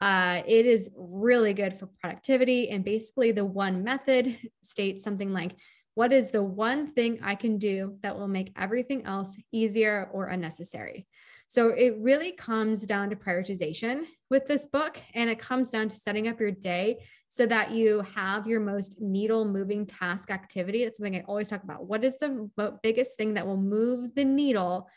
Uh, 0.00 0.42
it 0.46 0.66
is 0.66 0.90
really 0.96 1.54
good 1.54 1.74
for 1.76 1.88
productivity. 2.00 2.70
And 2.70 2.84
basically, 2.84 3.32
the 3.32 3.44
one 3.44 3.84
method 3.84 4.36
states 4.60 5.02
something 5.02 5.32
like, 5.32 5.56
What 5.94 6.12
is 6.12 6.30
the 6.30 6.42
one 6.42 6.92
thing 6.92 7.20
I 7.22 7.34
can 7.34 7.58
do 7.58 7.98
that 8.02 8.18
will 8.18 8.28
make 8.28 8.52
everything 8.56 9.04
else 9.04 9.36
easier 9.52 10.08
or 10.12 10.26
unnecessary? 10.26 11.06
So 11.52 11.68
it 11.68 11.98
really 11.98 12.32
comes 12.32 12.86
down 12.86 13.10
to 13.10 13.14
prioritization 13.14 14.06
with 14.30 14.46
this 14.46 14.64
book, 14.64 14.98
and 15.12 15.28
it 15.28 15.38
comes 15.38 15.68
down 15.68 15.90
to 15.90 15.94
setting 15.94 16.26
up 16.26 16.40
your 16.40 16.50
day 16.50 17.04
so 17.28 17.44
that 17.44 17.72
you 17.72 18.02
have 18.14 18.46
your 18.46 18.58
most 18.58 19.02
needle 19.02 19.44
moving 19.44 19.84
task 19.84 20.30
activity. 20.30 20.82
That's 20.82 20.96
something 20.96 21.14
I 21.14 21.24
always 21.28 21.50
talk 21.50 21.62
about. 21.62 21.84
What 21.84 22.04
is 22.04 22.16
the 22.16 22.48
biggest 22.82 23.18
thing 23.18 23.34
that 23.34 23.46
will 23.46 23.58
move 23.58 24.14
the 24.14 24.24
needle 24.24 24.88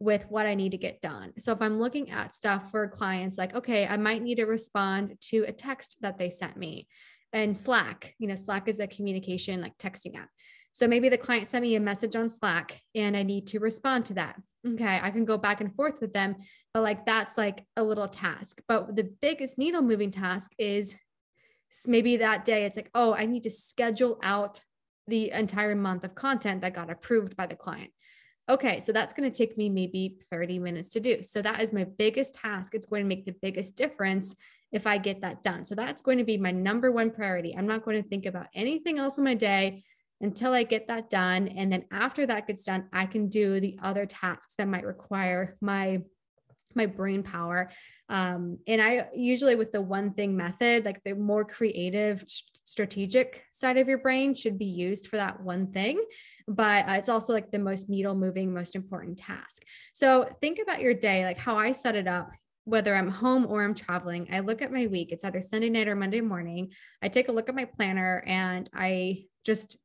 with 0.00 0.26
what 0.28 0.44
I 0.44 0.54
need 0.54 0.72
to 0.72 0.76
get 0.76 1.00
done. 1.00 1.32
So 1.38 1.50
if 1.52 1.62
I'm 1.62 1.80
looking 1.80 2.10
at 2.10 2.34
stuff 2.34 2.70
for 2.70 2.88
clients, 2.88 3.38
like, 3.38 3.54
okay, 3.54 3.86
I 3.86 3.96
might 3.96 4.20
need 4.20 4.34
to 4.34 4.44
respond 4.44 5.16
to 5.30 5.46
a 5.48 5.52
text 5.52 5.96
that 6.02 6.18
they 6.18 6.28
sent 6.28 6.58
me 6.58 6.88
and 7.32 7.56
Slack, 7.56 8.14
you 8.18 8.28
know, 8.28 8.34
Slack 8.34 8.68
is 8.68 8.80
a 8.80 8.86
communication 8.86 9.62
like 9.62 9.78
texting 9.78 10.16
app. 10.16 10.28
So 10.74 10.88
maybe 10.88 11.10
the 11.10 11.18
client 11.18 11.46
sent 11.46 11.62
me 11.62 11.76
a 11.76 11.80
message 11.80 12.16
on 12.16 12.30
Slack 12.30 12.80
and 12.94 13.14
I 13.14 13.22
need 13.22 13.46
to 13.48 13.60
respond 13.60 14.06
to 14.06 14.14
that. 14.14 14.40
Okay, 14.66 14.98
I 15.02 15.10
can 15.10 15.26
go 15.26 15.36
back 15.36 15.60
and 15.60 15.74
forth 15.74 16.00
with 16.00 16.14
them, 16.14 16.36
but 16.72 16.82
like 16.82 17.04
that's 17.04 17.36
like 17.36 17.66
a 17.76 17.82
little 17.82 18.08
task. 18.08 18.62
But 18.66 18.96
the 18.96 19.04
biggest 19.20 19.58
needle 19.58 19.82
moving 19.82 20.10
task 20.10 20.52
is 20.58 20.96
maybe 21.86 22.16
that 22.16 22.46
day 22.46 22.64
it's 22.64 22.76
like, 22.76 22.90
oh, 22.94 23.14
I 23.14 23.26
need 23.26 23.42
to 23.42 23.50
schedule 23.50 24.18
out 24.22 24.60
the 25.08 25.30
entire 25.32 25.74
month 25.74 26.04
of 26.04 26.14
content 26.14 26.62
that 26.62 26.74
got 26.74 26.90
approved 26.90 27.36
by 27.36 27.46
the 27.46 27.56
client. 27.56 27.90
Okay, 28.48 28.80
so 28.80 28.92
that's 28.92 29.12
going 29.12 29.30
to 29.30 29.36
take 29.36 29.56
me 29.56 29.68
maybe 29.68 30.18
30 30.30 30.58
minutes 30.58 30.88
to 30.90 31.00
do. 31.00 31.22
So 31.22 31.42
that 31.42 31.60
is 31.60 31.72
my 31.72 31.84
biggest 31.84 32.34
task. 32.34 32.74
It's 32.74 32.86
going 32.86 33.02
to 33.02 33.08
make 33.08 33.26
the 33.26 33.36
biggest 33.40 33.76
difference 33.76 34.34
if 34.72 34.86
I 34.86 34.98
get 34.98 35.20
that 35.20 35.42
done. 35.42 35.64
So 35.66 35.74
that's 35.74 36.02
going 36.02 36.18
to 36.18 36.24
be 36.24 36.38
my 36.38 36.50
number 36.50 36.90
one 36.90 37.10
priority. 37.10 37.54
I'm 37.56 37.66
not 37.66 37.84
going 37.84 38.02
to 38.02 38.08
think 38.08 38.26
about 38.26 38.46
anything 38.54 38.98
else 38.98 39.18
in 39.18 39.24
my 39.24 39.34
day 39.34 39.84
until 40.22 40.54
I 40.54 40.62
get 40.62 40.88
that 40.88 41.10
done. 41.10 41.48
And 41.48 41.70
then 41.70 41.84
after 41.90 42.24
that 42.26 42.46
gets 42.46 42.64
done, 42.64 42.88
I 42.92 43.06
can 43.06 43.28
do 43.28 43.60
the 43.60 43.78
other 43.82 44.06
tasks 44.06 44.54
that 44.56 44.68
might 44.68 44.86
require 44.86 45.54
my 45.60 46.02
my 46.74 46.86
brain 46.86 47.22
power. 47.22 47.70
Um, 48.08 48.58
and 48.66 48.80
I 48.80 49.08
usually 49.14 49.56
with 49.56 49.72
the 49.72 49.82
one 49.82 50.10
thing 50.10 50.34
method, 50.34 50.86
like 50.86 51.02
the 51.04 51.14
more 51.14 51.44
creative, 51.44 52.24
strategic 52.64 53.42
side 53.50 53.76
of 53.76 53.88
your 53.88 53.98
brain 53.98 54.34
should 54.34 54.58
be 54.58 54.64
used 54.64 55.08
for 55.08 55.16
that 55.16 55.42
one 55.42 55.72
thing. 55.72 56.02
But 56.48 56.88
uh, 56.88 56.92
it's 56.92 57.10
also 57.10 57.34
like 57.34 57.50
the 57.50 57.58
most 57.58 57.90
needle 57.90 58.14
moving, 58.14 58.54
most 58.54 58.74
important 58.74 59.18
task. 59.18 59.64
So 59.92 60.26
think 60.40 60.60
about 60.62 60.80
your 60.80 60.94
day, 60.94 61.26
like 61.26 61.36
how 61.36 61.58
I 61.58 61.72
set 61.72 61.94
it 61.94 62.06
up 62.06 62.30
whether 62.64 62.94
I'm 62.94 63.08
home 63.08 63.46
or 63.48 63.64
I'm 63.64 63.74
traveling, 63.74 64.28
I 64.32 64.40
look 64.40 64.62
at 64.62 64.72
my 64.72 64.86
week. 64.86 65.10
It's 65.10 65.24
either 65.24 65.40
Sunday 65.40 65.68
night 65.68 65.88
or 65.88 65.96
Monday 65.96 66.20
morning. 66.20 66.70
I 67.02 67.08
take 67.08 67.28
a 67.28 67.32
look 67.32 67.48
at 67.48 67.54
my 67.54 67.64
planner 67.64 68.22
and 68.26 68.70
I 68.72 69.24
just 69.44 69.76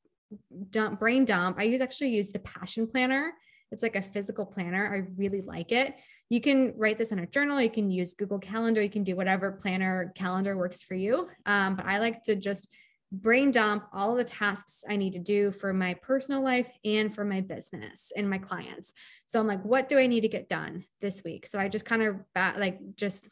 dump 0.70 1.00
brain 1.00 1.26
dump. 1.26 1.58
I 1.60 1.64
use 1.64 1.82
actually 1.82 2.10
use 2.10 2.30
the 2.30 2.40
passion 2.40 2.88
planner. 2.88 3.34
It's 3.72 3.84
like 3.84 3.96
a 3.96 4.02
physical 4.02 4.46
planner. 4.46 4.94
I 4.94 5.12
really 5.18 5.42
like 5.42 5.72
it. 5.72 5.96
You 6.30 6.42
can 6.42 6.74
write 6.78 6.98
this 6.98 7.12
in 7.12 7.20
a 7.20 7.28
journal. 7.28 7.62
You 7.62 7.70
can 7.70 7.90
use 7.90 8.14
Google 8.14 8.40
Calendar. 8.40 8.82
You 8.82 8.90
can 8.90 9.04
do 9.04 9.16
whatever 9.16 9.52
planner 9.52 10.12
calendar 10.16 10.58
works 10.58 10.82
for 10.82 10.96
you. 10.96 11.28
Um, 11.46 11.76
but 11.76 11.86
I 11.86 12.00
like 12.00 12.24
to 12.24 12.36
just 12.36 12.68
brain 13.12 13.52
dump 13.52 13.86
all 13.94 14.16
the 14.16 14.24
tasks 14.24 14.84
I 14.90 14.98
need 14.98 15.14
to 15.14 15.20
do 15.20 15.52
for 15.52 15.74
my 15.74 15.94
personal 15.96 16.44
life 16.44 16.70
and 16.84 17.14
for 17.14 17.24
my 17.24 17.42
business 17.42 18.12
and 18.16 18.30
my 18.30 18.38
clients. 18.38 18.94
So 19.26 19.40
I'm 19.40 19.48
like, 19.48 19.64
what 19.64 19.88
do 19.88 19.98
I 19.98 20.08
need 20.08 20.22
to 20.22 20.28
get 20.28 20.50
done 20.50 20.84
this 21.00 21.24
week? 21.24 21.48
So 21.48 21.60
I 21.60 21.70
just 21.70 21.86
kind 21.86 22.04
of 22.04 22.18
like 22.36 22.80
just 22.96 23.26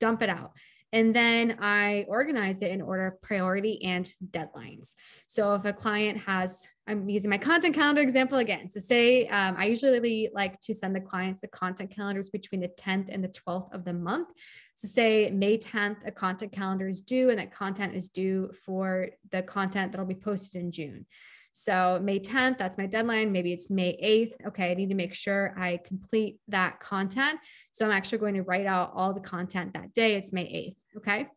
dump 0.00 0.22
it 0.22 0.28
out. 0.28 0.52
And 0.92 1.16
then 1.16 1.56
I 1.60 2.04
organize 2.06 2.60
it 2.60 2.70
in 2.70 2.82
order 2.82 3.06
of 3.06 3.20
priority 3.22 3.82
and 3.82 4.12
deadlines. 4.30 4.94
So 5.26 5.54
if 5.54 5.64
a 5.64 5.72
client 5.72 6.18
has, 6.18 6.68
I'm 6.86 7.08
using 7.08 7.30
my 7.30 7.38
content 7.38 7.74
calendar 7.74 8.02
example 8.02 8.38
again. 8.38 8.68
So 8.68 8.78
say 8.78 9.26
um, 9.28 9.54
I 9.56 9.64
usually 9.64 10.28
like 10.34 10.60
to 10.60 10.74
send 10.74 10.94
the 10.94 11.00
clients 11.00 11.40
the 11.40 11.48
content 11.48 11.90
calendars 11.90 12.28
between 12.28 12.60
the 12.60 12.68
10th 12.68 13.08
and 13.08 13.24
the 13.24 13.28
12th 13.28 13.72
of 13.72 13.84
the 13.86 13.94
month. 13.94 14.28
So 14.74 14.86
say 14.86 15.30
May 15.30 15.56
10th, 15.56 16.06
a 16.06 16.12
content 16.12 16.52
calendar 16.52 16.88
is 16.88 17.00
due 17.00 17.30
and 17.30 17.38
that 17.38 17.54
content 17.54 17.94
is 17.94 18.10
due 18.10 18.50
for 18.64 19.08
the 19.30 19.42
content 19.42 19.92
that'll 19.92 20.06
be 20.06 20.14
posted 20.14 20.60
in 20.60 20.70
June. 20.70 21.06
So 21.52 22.00
May 22.02 22.18
10th, 22.18 22.58
that's 22.58 22.78
my 22.78 22.86
deadline. 22.86 23.30
Maybe 23.30 23.52
it's 23.52 23.70
May 23.70 23.98
8th. 24.02 24.48
Okay, 24.48 24.70
I 24.70 24.74
need 24.74 24.88
to 24.88 24.94
make 24.94 25.14
sure 25.14 25.54
I 25.56 25.78
complete 25.84 26.38
that 26.48 26.80
content. 26.80 27.38
So 27.70 27.84
I'm 27.84 27.92
actually 27.92 28.18
going 28.18 28.34
to 28.34 28.42
write 28.42 28.66
out 28.66 28.92
all 28.94 29.12
the 29.12 29.20
content 29.20 29.74
that 29.74 29.92
day. 29.92 30.14
It's 30.14 30.32
May 30.32 30.44
8th. 30.44 30.81
Okay. 30.96 31.28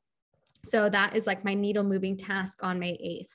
So 0.63 0.89
that 0.89 1.15
is 1.15 1.27
like 1.27 1.45
my 1.45 1.53
needle 1.53 1.83
moving 1.83 2.17
task 2.17 2.63
on 2.63 2.79
May 2.79 2.93
8th. 2.93 3.29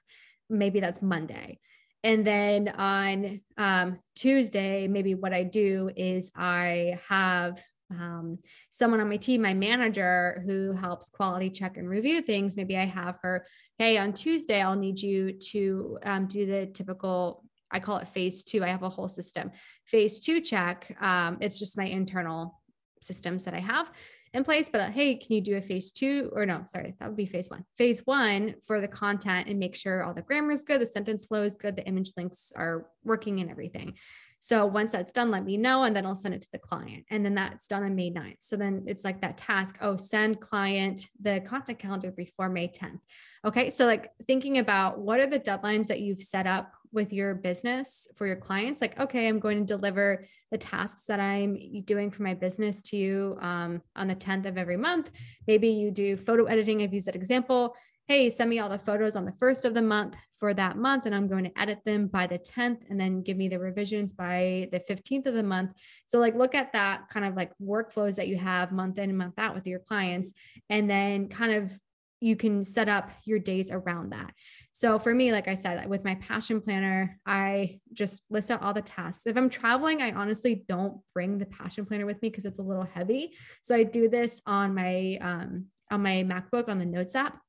Maybe 0.48 0.80
that's 0.80 1.00
Monday. 1.00 1.58
And 2.02 2.26
then 2.26 2.68
on 2.68 3.40
um, 3.56 4.00
Tuesday, 4.16 4.88
maybe 4.88 5.14
what 5.14 5.32
I 5.32 5.44
do 5.44 5.90
is 5.96 6.30
I 6.34 6.98
have 7.08 7.60
um, 7.90 8.38
someone 8.70 9.00
on 9.00 9.08
my 9.08 9.16
team, 9.16 9.42
my 9.42 9.54
manager 9.54 10.42
who 10.46 10.72
helps 10.72 11.08
quality 11.08 11.50
check 11.50 11.76
and 11.76 11.88
review 11.88 12.22
things, 12.22 12.56
maybe 12.56 12.76
I 12.76 12.86
have 12.86 13.18
her, 13.22 13.46
hey, 13.78 13.98
on 13.98 14.12
Tuesday, 14.12 14.62
I'll 14.62 14.76
need 14.76 15.00
you 15.00 15.32
to 15.32 15.98
um, 16.04 16.26
do 16.26 16.46
the 16.46 16.66
typical, 16.66 17.44
I 17.70 17.80
call 17.80 17.98
it 17.98 18.08
phase 18.08 18.42
two. 18.42 18.64
I 18.64 18.68
have 18.68 18.82
a 18.82 18.88
whole 18.88 19.08
system. 19.08 19.50
Phase 19.86 20.20
two 20.20 20.40
check, 20.40 20.96
um, 21.00 21.38
it's 21.40 21.58
just 21.58 21.76
my 21.76 21.84
internal 21.84 22.60
systems 23.02 23.44
that 23.44 23.54
I 23.54 23.60
have 23.60 23.90
in 24.32 24.44
place. 24.44 24.68
But 24.68 24.80
uh, 24.80 24.90
hey, 24.90 25.16
can 25.16 25.34
you 25.34 25.40
do 25.40 25.56
a 25.56 25.60
phase 25.60 25.90
two 25.90 26.30
or 26.32 26.46
no? 26.46 26.62
Sorry, 26.66 26.94
that 26.98 27.08
would 27.08 27.16
be 27.16 27.26
phase 27.26 27.50
one. 27.50 27.64
Phase 27.76 28.02
one 28.04 28.54
for 28.66 28.80
the 28.80 28.88
content 28.88 29.48
and 29.48 29.58
make 29.58 29.76
sure 29.76 30.02
all 30.02 30.14
the 30.14 30.22
grammar 30.22 30.52
is 30.52 30.64
good, 30.64 30.80
the 30.80 30.86
sentence 30.86 31.26
flow 31.26 31.42
is 31.42 31.56
good, 31.56 31.76
the 31.76 31.86
image 31.86 32.12
links 32.16 32.52
are 32.56 32.86
working 33.04 33.40
and 33.40 33.50
everything. 33.50 33.94
So 34.42 34.64
once 34.64 34.92
that's 34.92 35.12
done, 35.12 35.30
let 35.30 35.44
me 35.44 35.58
know, 35.58 35.82
and 35.82 35.94
then 35.94 36.06
I'll 36.06 36.16
send 36.16 36.34
it 36.34 36.40
to 36.40 36.48
the 36.50 36.58
client. 36.58 37.04
And 37.10 37.22
then 37.22 37.34
that's 37.34 37.66
done 37.66 37.82
on 37.82 37.94
May 37.94 38.10
9th. 38.10 38.36
So 38.38 38.56
then 38.56 38.84
it's 38.86 39.04
like 39.04 39.20
that 39.20 39.36
task 39.36 39.76
oh, 39.82 39.96
send 39.96 40.40
client 40.40 41.08
the 41.20 41.40
content 41.40 41.78
calendar 41.78 42.10
before 42.10 42.48
May 42.48 42.68
10th. 42.68 43.00
Okay. 43.44 43.68
So, 43.68 43.84
like 43.84 44.10
thinking 44.26 44.56
about 44.56 44.98
what 44.98 45.20
are 45.20 45.26
the 45.26 45.38
deadlines 45.38 45.88
that 45.88 46.00
you've 46.00 46.22
set 46.22 46.46
up 46.46 46.72
with 46.92 47.12
your 47.12 47.34
business 47.34 48.06
for 48.16 48.26
your 48.26 48.36
clients? 48.36 48.80
Like, 48.80 48.98
okay, 48.98 49.28
I'm 49.28 49.38
going 49.38 49.58
to 49.58 49.64
deliver 49.64 50.24
the 50.50 50.58
tasks 50.58 51.06
that 51.06 51.20
I'm 51.20 51.56
doing 51.84 52.10
for 52.10 52.22
my 52.22 52.34
business 52.34 52.82
to 52.82 52.96
you 52.96 53.38
um, 53.40 53.82
on 53.96 54.08
the 54.08 54.16
10th 54.16 54.46
of 54.46 54.58
every 54.58 54.76
month. 54.76 55.10
Maybe 55.46 55.68
you 55.68 55.90
do 55.90 56.16
photo 56.16 56.44
editing. 56.44 56.82
I've 56.82 56.94
used 56.94 57.06
that 57.06 57.16
example 57.16 57.76
hey, 58.10 58.28
send 58.28 58.50
me 58.50 58.58
all 58.58 58.68
the 58.68 58.76
photos 58.76 59.14
on 59.14 59.24
the 59.24 59.32
first 59.38 59.64
of 59.64 59.72
the 59.72 59.80
month 59.80 60.16
for 60.32 60.52
that 60.52 60.76
month, 60.76 61.06
and 61.06 61.14
I'm 61.14 61.28
going 61.28 61.44
to 61.44 61.60
edit 61.60 61.78
them 61.84 62.08
by 62.08 62.26
the 62.26 62.40
10th 62.40 62.78
and 62.90 62.98
then 62.98 63.22
give 63.22 63.36
me 63.36 63.46
the 63.46 63.60
revisions 63.60 64.12
by 64.12 64.68
the 64.72 64.80
15th 64.80 65.26
of 65.26 65.34
the 65.34 65.44
month. 65.44 65.70
So, 66.08 66.18
like, 66.18 66.34
look 66.34 66.56
at 66.56 66.72
that 66.72 67.06
kind 67.08 67.24
of 67.24 67.36
like 67.36 67.52
workflows 67.62 68.16
that 68.16 68.26
you 68.26 68.36
have 68.36 68.72
month 68.72 68.98
in 68.98 69.10
and 69.10 69.16
month 69.16 69.34
out 69.38 69.54
with 69.54 69.64
your 69.64 69.78
clients, 69.78 70.32
and 70.68 70.90
then 70.90 71.28
kind 71.28 71.52
of 71.52 71.78
you 72.20 72.36
can 72.36 72.62
set 72.62 72.88
up 72.88 73.10
your 73.24 73.38
days 73.38 73.70
around 73.70 74.12
that. 74.12 74.32
So 74.72 74.98
for 74.98 75.14
me, 75.14 75.32
like 75.32 75.48
I 75.48 75.54
said, 75.54 75.88
with 75.88 76.04
my 76.04 76.14
passion 76.16 76.60
planner, 76.60 77.18
I 77.26 77.80
just 77.92 78.22
list 78.30 78.50
out 78.50 78.62
all 78.62 78.74
the 78.74 78.82
tasks. 78.82 79.26
If 79.26 79.36
I'm 79.36 79.50
traveling, 79.50 80.02
I 80.02 80.12
honestly 80.12 80.64
don't 80.68 81.00
bring 81.14 81.38
the 81.38 81.46
passion 81.46 81.86
planner 81.86 82.06
with 82.06 82.20
me 82.22 82.30
because 82.30 82.44
it's 82.44 82.58
a 82.58 82.62
little 82.62 82.86
heavy. 82.94 83.34
So 83.62 83.74
I 83.74 83.82
do 83.82 84.08
this 84.08 84.40
on 84.46 84.74
my 84.74 85.18
um, 85.20 85.66
on 85.90 86.02
my 86.02 86.22
MacBook 86.22 86.68
on 86.68 86.78
the 86.78 86.86
Notes 86.86 87.14
app 87.14 87.40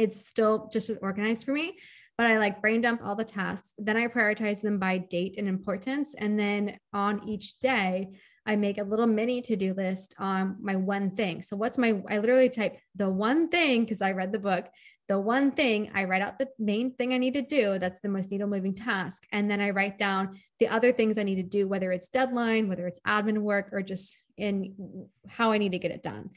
it's 0.00 0.26
still 0.26 0.70
just 0.72 0.88
as 0.88 0.96
organized 1.02 1.44
for 1.44 1.52
me 1.52 1.76
but 2.20 2.26
I 2.26 2.36
like 2.36 2.60
brain 2.60 2.82
dump 2.82 3.00
all 3.02 3.16
the 3.16 3.24
tasks. 3.24 3.72
Then 3.78 3.96
I 3.96 4.06
prioritize 4.06 4.60
them 4.60 4.78
by 4.78 4.98
date 4.98 5.36
and 5.38 5.48
importance. 5.48 6.14
And 6.14 6.38
then 6.38 6.76
on 6.92 7.26
each 7.26 7.58
day, 7.60 8.10
I 8.44 8.56
make 8.56 8.76
a 8.76 8.82
little 8.82 9.06
mini 9.06 9.40
to 9.40 9.56
do 9.56 9.72
list 9.72 10.14
on 10.18 10.58
my 10.60 10.76
one 10.76 11.12
thing. 11.12 11.40
So, 11.40 11.56
what's 11.56 11.78
my, 11.78 12.02
I 12.10 12.18
literally 12.18 12.50
type 12.50 12.76
the 12.94 13.08
one 13.08 13.48
thing 13.48 13.84
because 13.84 14.02
I 14.02 14.10
read 14.10 14.32
the 14.32 14.38
book, 14.38 14.66
the 15.08 15.18
one 15.18 15.52
thing, 15.52 15.92
I 15.94 16.04
write 16.04 16.20
out 16.20 16.38
the 16.38 16.48
main 16.58 16.92
thing 16.92 17.14
I 17.14 17.16
need 17.16 17.32
to 17.32 17.40
do. 17.40 17.78
That's 17.78 18.00
the 18.00 18.10
most 18.10 18.30
needle 18.30 18.48
moving 18.48 18.74
task. 18.74 19.26
And 19.32 19.50
then 19.50 19.62
I 19.62 19.70
write 19.70 19.96
down 19.96 20.38
the 20.58 20.68
other 20.68 20.92
things 20.92 21.16
I 21.16 21.22
need 21.22 21.36
to 21.36 21.42
do, 21.42 21.68
whether 21.68 21.90
it's 21.90 22.10
deadline, 22.10 22.68
whether 22.68 22.86
it's 22.86 23.00
admin 23.06 23.38
work, 23.38 23.70
or 23.72 23.80
just 23.80 24.14
in 24.36 25.08
how 25.26 25.52
I 25.52 25.56
need 25.58 25.72
to 25.72 25.78
get 25.78 25.90
it 25.90 26.02
done. 26.02 26.28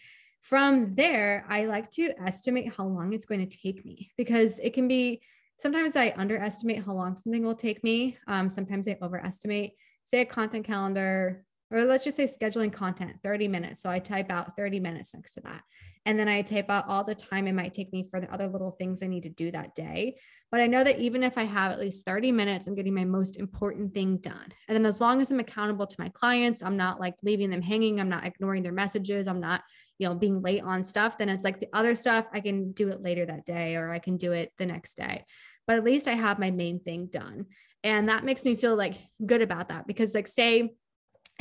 From 0.44 0.96
there, 0.96 1.46
I 1.50 1.66
like 1.66 1.92
to 1.92 2.14
estimate 2.26 2.72
how 2.74 2.86
long 2.86 3.12
it's 3.12 3.26
going 3.26 3.46
to 3.46 3.58
take 3.58 3.84
me 3.84 4.12
because 4.16 4.60
it 4.60 4.74
can 4.74 4.88
be 4.88 5.22
sometimes 5.64 5.96
I 5.96 6.14
underestimate 6.18 6.86
how 6.86 6.92
long 6.92 7.16
something 7.16 7.42
will 7.42 7.56
take 7.56 7.86
me. 7.86 8.18
Um, 8.28 8.50
sometimes 8.50 8.86
I 8.86 8.98
overestimate, 9.02 9.72
say, 10.04 10.20
a 10.20 10.26
content 10.26 10.66
calendar, 10.66 11.46
or 11.72 11.86
let's 11.86 12.04
just 12.04 12.18
say 12.18 12.26
scheduling 12.26 12.72
content 12.72 13.16
30 13.24 13.48
minutes. 13.48 13.82
So 13.82 13.90
I 13.90 14.00
type 14.00 14.30
out 14.30 14.58
30 14.58 14.82
minutes 14.82 15.16
next 15.16 15.36
to 15.36 15.42
that. 15.42 15.64
And 16.06 16.20
then 16.20 16.28
I 16.28 16.42
type 16.42 16.70
out 16.70 16.90
all 16.90 17.06
the 17.06 17.16
time 17.16 17.48
it 17.48 17.54
might 17.54 17.74
take 17.74 17.94
me 17.94 18.04
for 18.04 18.20
the 18.20 18.32
other 18.32 18.48
little 18.48 18.72
things 18.72 19.02
I 19.02 19.08
need 19.08 19.24
to 19.24 19.30
do 19.30 19.52
that 19.52 19.74
day. 19.74 20.18
But 20.52 20.60
I 20.60 20.68
know 20.68 20.84
that 20.84 21.00
even 21.00 21.24
if 21.24 21.38
I 21.38 21.44
have 21.44 21.72
at 21.72 21.80
least 21.80 22.06
30 22.06 22.34
minutes, 22.34 22.68
I'm 22.68 22.76
getting 22.76 22.94
my 22.94 23.06
most 23.06 23.38
important 23.38 23.94
thing 23.94 24.18
done. 24.18 24.52
And 24.68 24.76
then 24.76 24.86
as 24.86 25.00
long 25.00 25.22
as 25.22 25.32
I'm 25.32 25.40
accountable 25.40 25.88
to 25.88 25.96
my 25.98 26.10
clients, 26.10 26.62
I'm 26.62 26.76
not 26.76 27.00
like 27.00 27.16
leaving 27.24 27.50
them 27.50 27.62
hanging, 27.62 28.02
I'm 28.02 28.10
not 28.10 28.26
ignoring 28.26 28.64
their 28.64 28.74
messages, 28.74 29.28
I'm 29.28 29.40
not, 29.40 29.64
you 29.98 30.08
know, 30.08 30.14
being 30.14 30.42
late 30.42 30.62
on 30.62 30.84
stuff, 30.84 31.18
then 31.18 31.30
it's 31.30 31.46
like 31.46 31.60
the 31.60 31.70
other 31.74 31.96
stuff 31.96 32.28
I 32.34 32.42
can 32.42 32.74
do 32.74 32.90
it 32.90 33.02
later 33.02 33.26
that 33.26 33.46
day 33.46 33.78
or 33.78 33.90
I 33.90 34.00
can 34.00 34.18
do 34.18 34.34
it 34.34 34.52
the 34.58 34.66
next 34.66 34.96
day. 34.98 35.26
But 35.68 35.78
at 35.78 35.84
least 35.84 36.08
I 36.08 36.14
have 36.14 36.40
my 36.40 36.52
main 36.52 36.80
thing 36.80 37.08
done. 37.08 37.46
And 37.84 38.10
that 38.10 38.24
makes 38.24 38.46
me 38.46 38.56
feel 38.56 38.76
like 38.76 38.96
good 39.26 39.42
about 39.42 39.70
that 39.70 39.88
because 39.88 40.16
like 40.16 40.28
say 40.28 40.74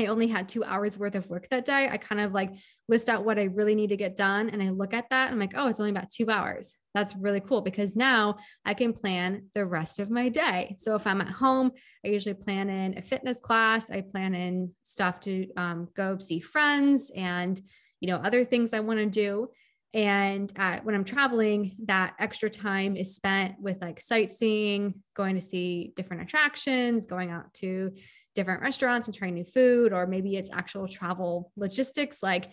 I 0.01 0.07
only 0.07 0.27
had 0.27 0.49
two 0.49 0.65
hours 0.65 0.99
worth 0.99 1.15
of 1.15 1.29
work 1.29 1.49
that 1.51 1.65
day. 1.65 1.89
I 1.91 1.99
kind 1.99 2.21
of 2.21 2.33
like 2.33 2.55
list 2.89 3.09
out 3.09 3.25
what 3.25 3.39
I 3.39 3.45
really 3.45 3.75
need 3.75 3.89
to 3.89 3.97
get 3.97 4.17
done. 4.17 4.49
And 4.49 4.63
I 4.63 4.71
look 4.71 4.95
at 4.95 5.11
that. 5.11 5.31
I'm 5.31 5.39
like, 5.39 5.53
oh, 5.55 5.69
it's 5.69 5.81
only 5.81 5.91
about 5.91 6.11
two 6.11 6.31
hours. 6.31 6.75
that's 6.95 7.17
really 7.17 7.41
cool 7.41 7.63
because 7.63 7.97
now 7.97 8.37
I 8.67 8.75
can 8.75 8.93
plan 8.93 9.47
the 9.55 9.65
rest 9.65 9.99
of 9.99 10.11
my 10.11 10.29
day. 10.29 10.75
So 10.79 10.95
if 10.95 11.07
I'm 11.07 11.21
at 11.21 11.29
home, 11.29 11.73
I 12.05 12.09
usually 12.09 12.35
plan 12.35 12.69
in 12.69 12.99
a 12.99 13.03
fitness 13.03 13.41
class, 13.41 13.91
I 13.91 14.03
plan 14.03 14.35
in 14.35 14.73
stuff 14.83 15.21
to 15.21 15.47
um, 15.57 15.89
go 15.97 16.19
see 16.19 16.41
friends 16.41 17.11
and, 17.15 17.61
you 18.01 18.09
know, 18.09 18.17
other 18.17 18.45
things 18.45 18.73
I 18.73 18.81
want 18.81 18.99
to 18.99 19.07
do. 19.07 19.49
And 19.95 20.51
uh, 20.59 20.81
when 20.83 20.95
I'm 20.95 21.05
traveling, 21.05 21.73
that 21.85 22.15
extra 22.19 22.49
time 22.49 22.97
is 22.97 23.15
spent 23.15 23.57
with 23.61 23.83
like 23.83 24.01
sightseeing, 24.01 25.03
going 25.15 25.35
to 25.35 25.43
see 25.43 25.93
different 25.97 26.23
attractions, 26.23 27.07
going 27.07 27.31
out 27.31 27.53
to 27.55 27.93
different 28.35 28.63
restaurants 28.63 29.07
and 29.07 29.15
trying 29.15 29.35
new 29.35 29.45
food, 29.45 29.93
or 29.93 30.07
maybe 30.07 30.37
it's 30.37 30.51
actual 30.51 30.89
travel 30.89 31.53
logistics 31.57 32.23
like 32.23 32.51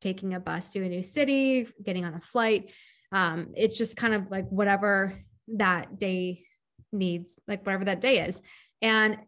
taking 0.00 0.34
a 0.34 0.40
bus 0.40 0.72
to 0.72 0.84
a 0.84 0.88
new 0.88 1.02
city, 1.02 1.68
getting 1.82 2.04
on 2.04 2.14
a 2.14 2.20
flight. 2.20 2.72
Um, 3.12 3.52
it's 3.56 3.78
just 3.78 3.96
kind 3.96 4.12
of 4.12 4.30
like 4.30 4.48
whatever 4.48 5.18
that 5.56 5.98
day 5.98 6.44
needs, 6.92 7.38
like 7.46 7.64
whatever 7.64 7.84
that 7.84 8.00
day 8.00 8.26
is. 8.26 8.42
And 8.82 9.18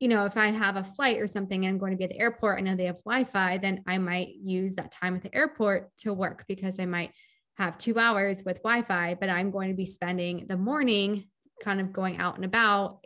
you 0.00 0.08
know, 0.08 0.24
if 0.24 0.36
I 0.38 0.48
have 0.48 0.76
a 0.76 0.84
flight 0.84 1.18
or 1.18 1.26
something 1.26 1.64
and 1.64 1.72
I'm 1.72 1.78
going 1.78 1.92
to 1.92 1.96
be 1.96 2.04
at 2.04 2.10
the 2.10 2.18
airport, 2.18 2.58
I 2.58 2.62
know 2.62 2.74
they 2.74 2.86
have 2.86 3.04
Wi 3.04 3.24
Fi, 3.24 3.58
then 3.58 3.82
I 3.86 3.98
might 3.98 4.34
use 4.42 4.74
that 4.76 4.90
time 4.90 5.14
at 5.14 5.22
the 5.22 5.34
airport 5.34 5.90
to 5.98 6.14
work 6.14 6.44
because 6.48 6.80
I 6.80 6.86
might 6.86 7.12
have 7.58 7.76
two 7.76 7.98
hours 7.98 8.42
with 8.42 8.62
Wi 8.62 8.82
Fi, 8.82 9.14
but 9.14 9.28
I'm 9.28 9.50
going 9.50 9.68
to 9.68 9.76
be 9.76 9.84
spending 9.84 10.46
the 10.46 10.56
morning 10.56 11.28
kind 11.62 11.82
of 11.82 11.92
going 11.92 12.16
out 12.16 12.36
and 12.36 12.46
about 12.46 13.04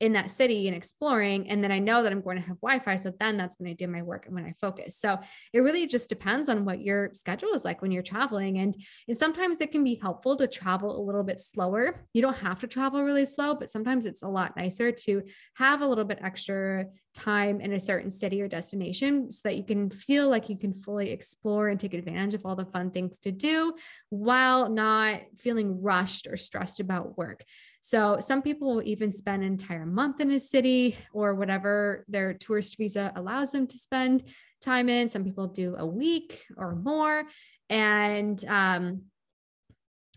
in 0.00 0.12
that 0.12 0.30
city 0.30 0.68
and 0.68 0.76
exploring. 0.76 1.48
And 1.48 1.62
then 1.62 1.72
I 1.72 1.78
know 1.78 2.02
that 2.02 2.12
I'm 2.12 2.20
going 2.20 2.36
to 2.36 2.46
have 2.46 2.60
Wi 2.60 2.78
Fi. 2.78 2.96
So 2.96 3.12
then 3.18 3.36
that's 3.36 3.58
when 3.58 3.68
I 3.68 3.72
do 3.72 3.88
my 3.88 4.02
work 4.02 4.26
and 4.26 4.34
when 4.34 4.44
I 4.44 4.54
focus. 4.60 4.96
So 4.96 5.18
it 5.52 5.60
really 5.60 5.86
just 5.86 6.08
depends 6.08 6.48
on 6.48 6.64
what 6.64 6.80
your 6.80 7.10
schedule 7.14 7.52
is 7.54 7.64
like 7.64 7.82
when 7.82 7.90
you're 7.90 8.02
traveling. 8.02 8.58
And, 8.58 8.76
and 9.08 9.16
sometimes 9.16 9.60
it 9.60 9.72
can 9.72 9.82
be 9.82 9.98
helpful 10.00 10.36
to 10.36 10.46
travel 10.46 10.98
a 10.98 11.02
little 11.02 11.24
bit 11.24 11.40
slower. 11.40 11.94
You 12.12 12.22
don't 12.22 12.36
have 12.36 12.60
to 12.60 12.66
travel 12.66 13.02
really 13.02 13.26
slow, 13.26 13.54
but 13.54 13.70
sometimes 13.70 14.06
it's 14.06 14.22
a 14.22 14.28
lot 14.28 14.56
nicer 14.56 14.92
to 14.92 15.22
have 15.54 15.82
a 15.82 15.86
little 15.86 16.04
bit 16.04 16.20
extra 16.22 16.86
time 17.14 17.60
in 17.60 17.72
a 17.72 17.80
certain 17.80 18.10
city 18.10 18.40
or 18.40 18.48
destination 18.48 19.32
so 19.32 19.40
that 19.44 19.56
you 19.56 19.64
can 19.64 19.90
feel 19.90 20.28
like 20.28 20.48
you 20.48 20.56
can 20.56 20.72
fully 20.72 21.10
explore 21.10 21.68
and 21.68 21.80
take 21.80 21.94
advantage 21.94 22.34
of 22.34 22.46
all 22.46 22.54
the 22.54 22.64
fun 22.66 22.90
things 22.90 23.18
to 23.18 23.32
do 23.32 23.74
while 24.10 24.68
not 24.68 25.22
feeling 25.38 25.82
rushed 25.82 26.28
or 26.28 26.36
stressed 26.36 26.78
about 26.78 27.18
work. 27.18 27.44
So 27.80 28.18
some 28.20 28.42
people 28.42 28.74
will 28.74 28.82
even 28.82 29.12
spend 29.12 29.42
an 29.42 29.52
entire 29.52 29.86
month 29.86 30.20
in 30.20 30.30
a 30.30 30.40
city 30.40 30.96
or 31.12 31.34
whatever 31.34 32.04
their 32.08 32.34
tourist 32.34 32.76
visa 32.76 33.12
allows 33.16 33.52
them 33.52 33.66
to 33.68 33.78
spend 33.78 34.24
time 34.60 34.88
in. 34.88 35.08
Some 35.08 35.24
people 35.24 35.46
do 35.46 35.76
a 35.76 35.86
week 35.86 36.44
or 36.56 36.74
more. 36.74 37.24
And 37.70 38.42
um, 38.46 39.02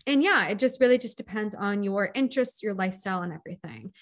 and 0.06 0.22
yeah, 0.22 0.48
it 0.48 0.58
just 0.58 0.80
really 0.80 0.98
just 0.98 1.16
depends 1.16 1.54
on 1.54 1.82
your 1.82 2.10
interests, 2.14 2.62
your 2.62 2.74
lifestyle, 2.74 3.22
and 3.22 3.32
everything. 3.32 3.92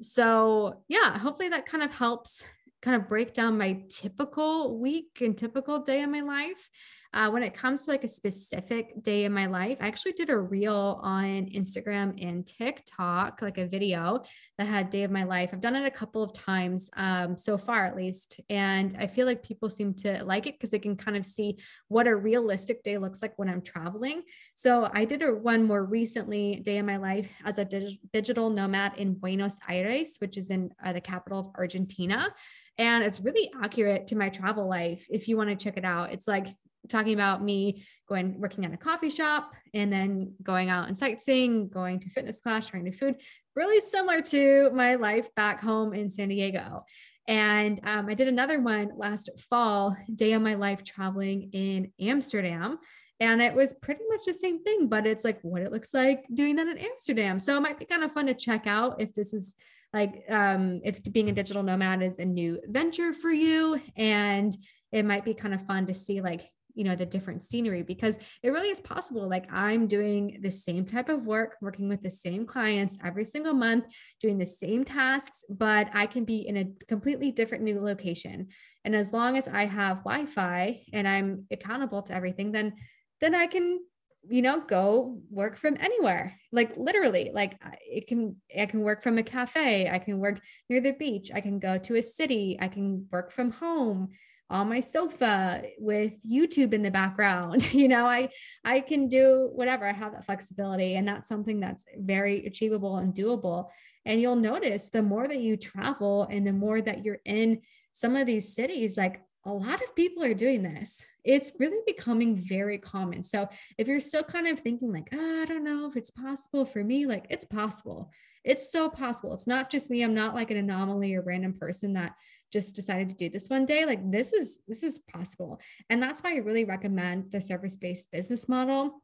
So 0.00 0.82
yeah, 0.88 1.18
hopefully 1.18 1.50
that 1.50 1.66
kind 1.66 1.82
of 1.82 1.92
helps 1.92 2.42
kind 2.80 2.96
of 2.96 3.08
break 3.08 3.34
down 3.34 3.58
my 3.58 3.82
typical 3.90 4.78
week 4.78 5.20
and 5.20 5.36
typical 5.36 5.80
day 5.80 6.00
in 6.00 6.10
my 6.10 6.22
life. 6.22 6.68
Uh, 7.12 7.28
when 7.28 7.42
it 7.42 7.54
comes 7.54 7.82
to 7.82 7.90
like 7.90 8.04
a 8.04 8.08
specific 8.08 9.02
day 9.02 9.24
in 9.24 9.32
my 9.32 9.46
life, 9.46 9.76
I 9.80 9.88
actually 9.88 10.12
did 10.12 10.30
a 10.30 10.38
reel 10.38 11.00
on 11.02 11.46
Instagram 11.46 12.24
and 12.24 12.46
TikTok, 12.46 13.42
like 13.42 13.58
a 13.58 13.66
video 13.66 14.22
that 14.58 14.66
had 14.66 14.90
day 14.90 15.02
of 15.02 15.10
my 15.10 15.24
life. 15.24 15.50
I've 15.52 15.60
done 15.60 15.74
it 15.74 15.84
a 15.84 15.90
couple 15.90 16.22
of 16.22 16.32
times 16.32 16.88
um, 16.96 17.36
so 17.36 17.58
far, 17.58 17.84
at 17.84 17.96
least. 17.96 18.40
And 18.48 18.96
I 18.96 19.08
feel 19.08 19.26
like 19.26 19.42
people 19.42 19.68
seem 19.68 19.92
to 19.94 20.22
like 20.24 20.46
it 20.46 20.54
because 20.54 20.70
they 20.70 20.78
can 20.78 20.94
kind 20.94 21.16
of 21.16 21.26
see 21.26 21.58
what 21.88 22.06
a 22.06 22.14
realistic 22.14 22.84
day 22.84 22.96
looks 22.96 23.22
like 23.22 23.36
when 23.36 23.48
I'm 23.48 23.62
traveling. 23.62 24.22
So 24.54 24.88
I 24.92 25.04
did 25.04 25.22
a 25.22 25.34
one 25.34 25.64
more 25.64 25.84
recently, 25.84 26.60
day 26.60 26.76
in 26.76 26.86
my 26.86 26.96
life 26.96 27.28
as 27.44 27.58
a 27.58 27.64
dig- 27.64 27.98
digital 28.12 28.50
nomad 28.50 28.98
in 28.98 29.14
Buenos 29.14 29.58
Aires, 29.68 30.16
which 30.18 30.36
is 30.36 30.50
in 30.50 30.70
uh, 30.84 30.92
the 30.92 31.00
capital 31.00 31.40
of 31.40 31.48
Argentina. 31.56 32.32
And 32.78 33.02
it's 33.02 33.18
really 33.20 33.50
accurate 33.60 34.06
to 34.08 34.16
my 34.16 34.28
travel 34.28 34.68
life. 34.68 35.06
If 35.10 35.26
you 35.26 35.36
want 35.36 35.50
to 35.50 35.56
check 35.56 35.76
it 35.76 35.84
out, 35.84 36.12
it's 36.12 36.28
like 36.28 36.46
talking 36.90 37.14
about 37.14 37.42
me 37.42 37.84
going 38.08 38.40
working 38.40 38.64
at 38.64 38.74
a 38.74 38.76
coffee 38.76 39.10
shop 39.10 39.52
and 39.72 39.92
then 39.92 40.34
going 40.42 40.68
out 40.68 40.88
and 40.88 40.98
sightseeing, 40.98 41.68
going 41.68 42.00
to 42.00 42.10
fitness 42.10 42.40
class, 42.40 42.68
trying 42.68 42.84
new 42.84 42.92
food, 42.92 43.16
really 43.56 43.80
similar 43.80 44.20
to 44.20 44.70
my 44.72 44.96
life 44.96 45.34
back 45.34 45.60
home 45.60 45.94
in 45.94 46.10
San 46.10 46.28
Diego. 46.28 46.84
And 47.28 47.80
um, 47.84 48.08
I 48.08 48.14
did 48.14 48.28
another 48.28 48.60
one 48.60 48.90
last 48.96 49.30
fall, 49.48 49.96
day 50.14 50.32
of 50.32 50.42
my 50.42 50.54
life 50.54 50.82
traveling 50.82 51.50
in 51.52 51.92
Amsterdam. 52.00 52.78
And 53.20 53.40
it 53.42 53.54
was 53.54 53.74
pretty 53.74 54.02
much 54.08 54.24
the 54.24 54.34
same 54.34 54.62
thing, 54.64 54.88
but 54.88 55.06
it's 55.06 55.24
like 55.24 55.38
what 55.42 55.62
it 55.62 55.70
looks 55.70 55.92
like 55.92 56.24
doing 56.32 56.56
that 56.56 56.66
in 56.66 56.78
Amsterdam. 56.78 57.38
So 57.38 57.56
it 57.56 57.60
might 57.60 57.78
be 57.78 57.84
kind 57.84 58.02
of 58.02 58.12
fun 58.12 58.26
to 58.26 58.34
check 58.34 58.66
out 58.66 59.00
if 59.00 59.14
this 59.14 59.32
is 59.32 59.54
like 59.92 60.24
um, 60.28 60.80
if 60.84 61.02
being 61.12 61.28
a 61.30 61.32
digital 61.32 61.62
nomad 61.62 62.02
is 62.02 62.18
a 62.18 62.24
new 62.24 62.60
venture 62.68 63.12
for 63.12 63.30
you 63.30 63.80
and 63.96 64.56
it 64.92 65.04
might 65.04 65.24
be 65.24 65.34
kind 65.34 65.54
of 65.54 65.66
fun 65.66 65.86
to 65.86 65.94
see 65.94 66.20
like 66.20 66.48
you 66.74 66.84
know 66.84 66.94
the 66.94 67.06
different 67.06 67.42
scenery 67.42 67.82
because 67.82 68.18
it 68.42 68.50
really 68.50 68.68
is 68.68 68.80
possible 68.80 69.28
like 69.28 69.46
i'm 69.52 69.86
doing 69.86 70.38
the 70.42 70.50
same 70.50 70.84
type 70.84 71.08
of 71.08 71.26
work 71.26 71.56
working 71.60 71.88
with 71.88 72.02
the 72.02 72.10
same 72.10 72.46
clients 72.46 72.98
every 73.04 73.24
single 73.24 73.54
month 73.54 73.84
doing 74.20 74.38
the 74.38 74.46
same 74.46 74.84
tasks 74.84 75.44
but 75.50 75.88
i 75.94 76.06
can 76.06 76.24
be 76.24 76.46
in 76.46 76.56
a 76.56 76.84
completely 76.86 77.30
different 77.32 77.64
new 77.64 77.80
location. 77.80 78.48
And 78.84 78.94
as 78.94 79.12
long 79.12 79.36
as 79.36 79.46
i 79.46 79.66
have 79.66 80.04
wi-fi 80.04 80.82
and 80.92 81.06
i'm 81.06 81.46
accountable 81.50 82.02
to 82.02 82.14
everything 82.14 82.52
then 82.52 82.74
then 83.20 83.34
i 83.34 83.46
can 83.46 83.80
you 84.28 84.42
know 84.42 84.60
go 84.60 85.18
work 85.30 85.56
from 85.56 85.76
anywhere. 85.80 86.34
Like 86.52 86.76
literally 86.76 87.30
like 87.32 87.62
it 87.80 88.06
can 88.06 88.36
i 88.58 88.66
can 88.66 88.80
work 88.80 89.02
from 89.02 89.18
a 89.18 89.22
cafe 89.22 89.88
i 89.88 89.98
can 89.98 90.18
work 90.18 90.40
near 90.68 90.80
the 90.80 90.92
beach 90.92 91.30
i 91.34 91.40
can 91.40 91.58
go 91.58 91.78
to 91.78 91.96
a 91.96 92.02
city 92.02 92.58
i 92.60 92.68
can 92.68 93.06
work 93.10 93.32
from 93.32 93.50
home 93.50 94.10
on 94.50 94.68
my 94.68 94.80
sofa 94.80 95.62
with 95.78 96.12
YouTube 96.28 96.74
in 96.74 96.82
the 96.82 96.90
background. 96.90 97.66
You 97.80 97.88
know, 97.88 98.04
I 98.04 98.28
I 98.64 98.80
can 98.80 99.08
do 99.08 99.50
whatever. 99.54 99.86
I 99.86 99.92
have 99.92 100.12
that 100.12 100.26
flexibility 100.26 100.96
and 100.96 101.08
that's 101.08 101.28
something 101.28 101.60
that's 101.60 101.84
very 101.96 102.44
achievable 102.44 102.98
and 102.98 103.14
doable. 103.14 103.68
And 104.04 104.20
you'll 104.20 104.36
notice 104.36 104.90
the 104.90 105.02
more 105.02 105.26
that 105.26 105.40
you 105.40 105.56
travel 105.56 106.26
and 106.30 106.46
the 106.46 106.52
more 106.52 106.82
that 106.82 107.04
you're 107.04 107.20
in 107.24 107.62
some 107.92 108.16
of 108.16 108.26
these 108.26 108.54
cities 108.54 108.96
like 108.98 109.22
a 109.44 109.52
lot 109.52 109.82
of 109.82 109.94
people 109.96 110.22
are 110.22 110.34
doing 110.34 110.62
this. 110.62 111.02
It's 111.24 111.52
really 111.58 111.80
becoming 111.86 112.36
very 112.36 112.78
common. 112.78 113.22
So 113.22 113.48
if 113.78 113.88
you're 113.88 114.00
still 114.00 114.22
kind 114.22 114.46
of 114.46 114.60
thinking 114.60 114.92
like, 114.92 115.08
oh, 115.14 115.42
I 115.42 115.46
don't 115.46 115.64
know 115.64 115.86
if 115.86 115.96
it's 115.96 116.10
possible 116.10 116.64
for 116.64 116.84
me, 116.84 117.06
like 117.06 117.26
it's 117.30 117.44
possible. 117.44 118.10
It's 118.44 118.72
so 118.72 118.88
possible. 118.88 119.34
It's 119.34 119.46
not 119.46 119.70
just 119.70 119.90
me. 119.90 120.02
I'm 120.02 120.14
not 120.14 120.34
like 120.34 120.50
an 120.50 120.56
anomaly 120.56 121.14
or 121.14 121.22
random 121.22 121.54
person 121.54 121.94
that 121.94 122.14
just 122.52 122.74
decided 122.74 123.08
to 123.08 123.14
do 123.14 123.28
this 123.28 123.48
one 123.48 123.64
day 123.64 123.84
like 123.84 124.10
this 124.10 124.32
is 124.32 124.58
this 124.66 124.82
is 124.82 124.98
possible. 124.98 125.60
And 125.88 126.02
that's 126.02 126.22
why 126.22 126.34
i 126.34 126.38
really 126.38 126.64
recommend 126.64 127.30
the 127.30 127.40
service-based 127.40 128.10
business 128.10 128.48
model 128.48 129.02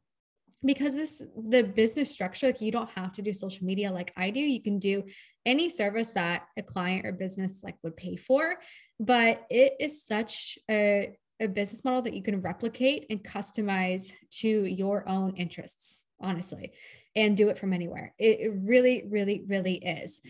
because 0.65 0.95
this 0.95 1.21
the 1.49 1.63
business 1.63 2.09
structure 2.09 2.47
like 2.47 2.61
you 2.61 2.71
don't 2.71 2.89
have 2.89 3.13
to 3.13 3.21
do 3.21 3.33
social 3.33 3.65
media 3.65 3.91
like 3.91 4.11
i 4.17 4.29
do. 4.29 4.39
You 4.39 4.61
can 4.61 4.79
do 4.79 5.03
any 5.45 5.69
service 5.69 6.09
that 6.13 6.47
a 6.57 6.63
client 6.63 7.05
or 7.05 7.11
business 7.11 7.61
like 7.63 7.75
would 7.83 7.95
pay 7.95 8.15
for 8.15 8.55
but 8.99 9.45
it 9.49 9.73
is 9.79 10.05
such 10.05 10.57
a, 10.69 11.15
a 11.39 11.47
business 11.47 11.83
model 11.85 12.01
that 12.01 12.13
you 12.13 12.23
can 12.23 12.41
replicate 12.41 13.05
and 13.09 13.23
customize 13.23 14.11
to 14.31 14.65
your 14.65 15.07
own 15.07 15.35
interests 15.35 16.07
honestly 16.19 16.71
and 17.15 17.35
do 17.35 17.49
it 17.49 17.57
from 17.57 17.73
anywhere. 17.73 18.13
It, 18.17 18.39
it 18.39 18.53
really 18.55 19.05
really 19.09 19.43
really 19.47 19.75
is 19.75 20.21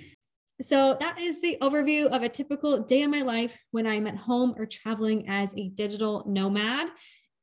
so, 0.62 0.98
that 1.00 1.20
is 1.22 1.40
the 1.42 1.58
overview 1.62 2.06
of 2.08 2.24
a 2.24 2.30
typical 2.30 2.80
day 2.80 3.04
in 3.04 3.12
my 3.12 3.22
life 3.22 3.56
when 3.72 3.86
I'm 3.86 4.08
at 4.08 4.16
home 4.18 4.56
or 4.58 4.66
traveling 4.66 5.28
as 5.30 5.54
a 5.56 5.70
digital 5.70 6.24
nomad. 6.28 6.90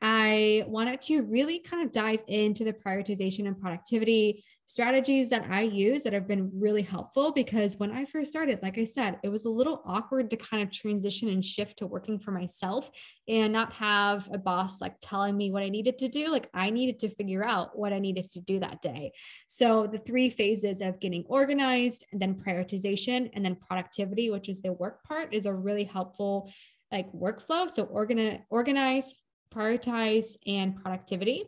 I 0.07 0.65
wanted 0.67 1.01
to 1.03 1.23
really 1.23 1.61
kind 1.61 1.83
of 1.83 1.91
dive 1.91 2.21
into 2.29 2.63
the 2.63 2.75
prioritization 2.75 3.47
and 3.47 3.59
productivity 3.59 4.45
strategies 4.67 5.31
that 5.31 5.47
I 5.51 5.63
use 5.63 6.03
that 6.03 6.13
have 6.13 6.29
been 6.29 6.51
really 6.53 6.83
helpful 6.83 7.33
because 7.33 7.79
when 7.79 7.91
I 7.91 8.05
first 8.05 8.31
started, 8.31 8.63
like 8.63 8.77
I 8.77 8.85
said, 8.85 9.19
it 9.23 9.31
was 9.31 9.47
a 9.47 9.51
little 9.51 9.83
awkward 9.87 10.29
to 10.29 10.37
kind 10.37 10.63
of 10.63 10.71
transition 10.71 11.31
and 11.31 11.43
shift 11.43 11.79
to 11.79 11.87
working 11.87 12.19
for 12.19 12.33
myself 12.33 12.91
and 13.29 13.51
not 13.51 13.73
have 13.73 14.29
a 14.31 14.37
boss 14.37 14.83
like 14.83 14.97
telling 15.01 15.39
me 15.39 15.51
what 15.51 15.63
I 15.63 15.71
needed 15.71 15.97
to 15.99 16.09
do. 16.09 16.29
Like 16.29 16.51
I 16.53 16.69
needed 16.69 16.99
to 16.99 17.09
figure 17.09 17.43
out 17.43 17.79
what 17.79 17.95
I 17.95 17.99
needed 17.99 18.31
to 18.33 18.41
do 18.41 18.59
that 18.59 18.83
day. 18.83 19.13
So 19.47 19.87
the 19.87 19.99
three 19.99 20.29
phases 20.29 20.83
of 20.83 21.01
getting 21.01 21.25
organized 21.29 22.05
and 22.13 22.21
then 22.21 22.35
prioritization 22.35 23.31
and 23.33 23.43
then 23.43 23.57
productivity, 23.57 24.29
which 24.29 24.51
is 24.51 24.61
the 24.61 24.73
work 24.75 25.03
part, 25.05 25.33
is 25.33 25.47
a 25.47 25.55
really 25.55 25.85
helpful 25.85 26.53
like 26.93 27.11
workflow. 27.13 27.71
So 27.71 27.85
organize, 27.85 28.41
organize, 28.51 29.15
prioritize, 29.55 30.37
and 30.47 30.77
productivity. 30.77 31.45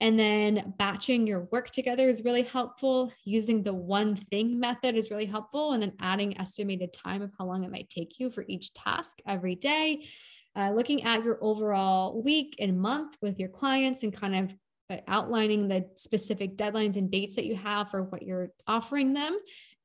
And 0.00 0.18
then 0.18 0.74
batching 0.78 1.26
your 1.26 1.48
work 1.50 1.70
together 1.70 2.08
is 2.08 2.22
really 2.22 2.42
helpful. 2.42 3.12
Using 3.24 3.62
the 3.62 3.72
one 3.72 4.16
thing 4.16 4.60
method 4.60 4.94
is 4.94 5.10
really 5.10 5.24
helpful. 5.24 5.72
And 5.72 5.82
then 5.82 5.94
adding 6.00 6.38
estimated 6.38 6.92
time 6.92 7.22
of 7.22 7.32
how 7.38 7.46
long 7.46 7.64
it 7.64 7.70
might 7.70 7.88
take 7.88 8.18
you 8.18 8.30
for 8.30 8.44
each 8.46 8.74
task 8.74 9.20
every 9.26 9.54
day. 9.54 10.06
Uh, 10.54 10.70
looking 10.70 11.04
at 11.04 11.24
your 11.24 11.38
overall 11.42 12.22
week 12.22 12.56
and 12.58 12.78
month 12.78 13.16
with 13.22 13.38
your 13.38 13.48
clients 13.48 14.02
and 14.02 14.12
kind 14.12 14.36
of 14.36 14.56
uh, 14.88 15.00
outlining 15.08 15.68
the 15.68 15.84
specific 15.94 16.56
deadlines 16.56 16.96
and 16.96 17.10
dates 17.10 17.34
that 17.36 17.44
you 17.44 17.56
have 17.56 17.90
for 17.90 18.04
what 18.04 18.22
you're 18.22 18.52
offering 18.66 19.12
them 19.12 19.36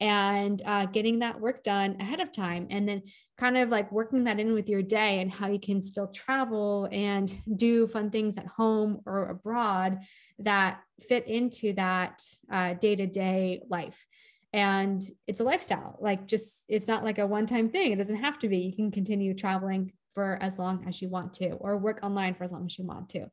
and 0.01 0.63
uh, 0.65 0.87
getting 0.87 1.19
that 1.19 1.39
work 1.39 1.63
done 1.63 1.95
ahead 1.99 2.19
of 2.19 2.31
time 2.31 2.65
and 2.71 2.89
then 2.89 3.03
kind 3.37 3.55
of 3.55 3.69
like 3.69 3.91
working 3.91 4.23
that 4.23 4.39
in 4.39 4.53
with 4.53 4.67
your 4.67 4.81
day 4.81 5.21
and 5.21 5.31
how 5.31 5.47
you 5.47 5.59
can 5.59 5.81
still 5.81 6.07
travel 6.07 6.89
and 6.91 7.33
do 7.55 7.85
fun 7.85 8.09
things 8.09 8.37
at 8.37 8.47
home 8.47 8.99
or 9.05 9.29
abroad 9.29 9.99
that 10.39 10.81
fit 11.07 11.27
into 11.27 11.71
that 11.73 12.19
day 12.79 12.95
to 12.95 13.05
day 13.05 13.61
life. 13.69 14.05
And 14.53 15.01
it's 15.27 15.39
a 15.39 15.45
lifestyle 15.45 15.97
like 16.01 16.27
just 16.27 16.65
it's 16.67 16.87
not 16.87 17.05
like 17.05 17.19
a 17.19 17.27
one 17.27 17.45
time 17.45 17.69
thing. 17.69 17.91
It 17.91 17.97
doesn't 17.97 18.23
have 18.23 18.39
to 18.39 18.49
be. 18.49 18.57
You 18.57 18.75
can 18.75 18.91
continue 18.91 19.33
traveling 19.33 19.93
for 20.13 20.37
as 20.41 20.59
long 20.59 20.85
as 20.87 21.01
you 21.01 21.09
want 21.09 21.33
to 21.35 21.51
or 21.51 21.77
work 21.77 21.99
online 22.03 22.33
for 22.33 22.43
as 22.43 22.51
long 22.51 22.65
as 22.65 22.77
you 22.77 22.85
want 22.85 23.07
to. 23.09 23.27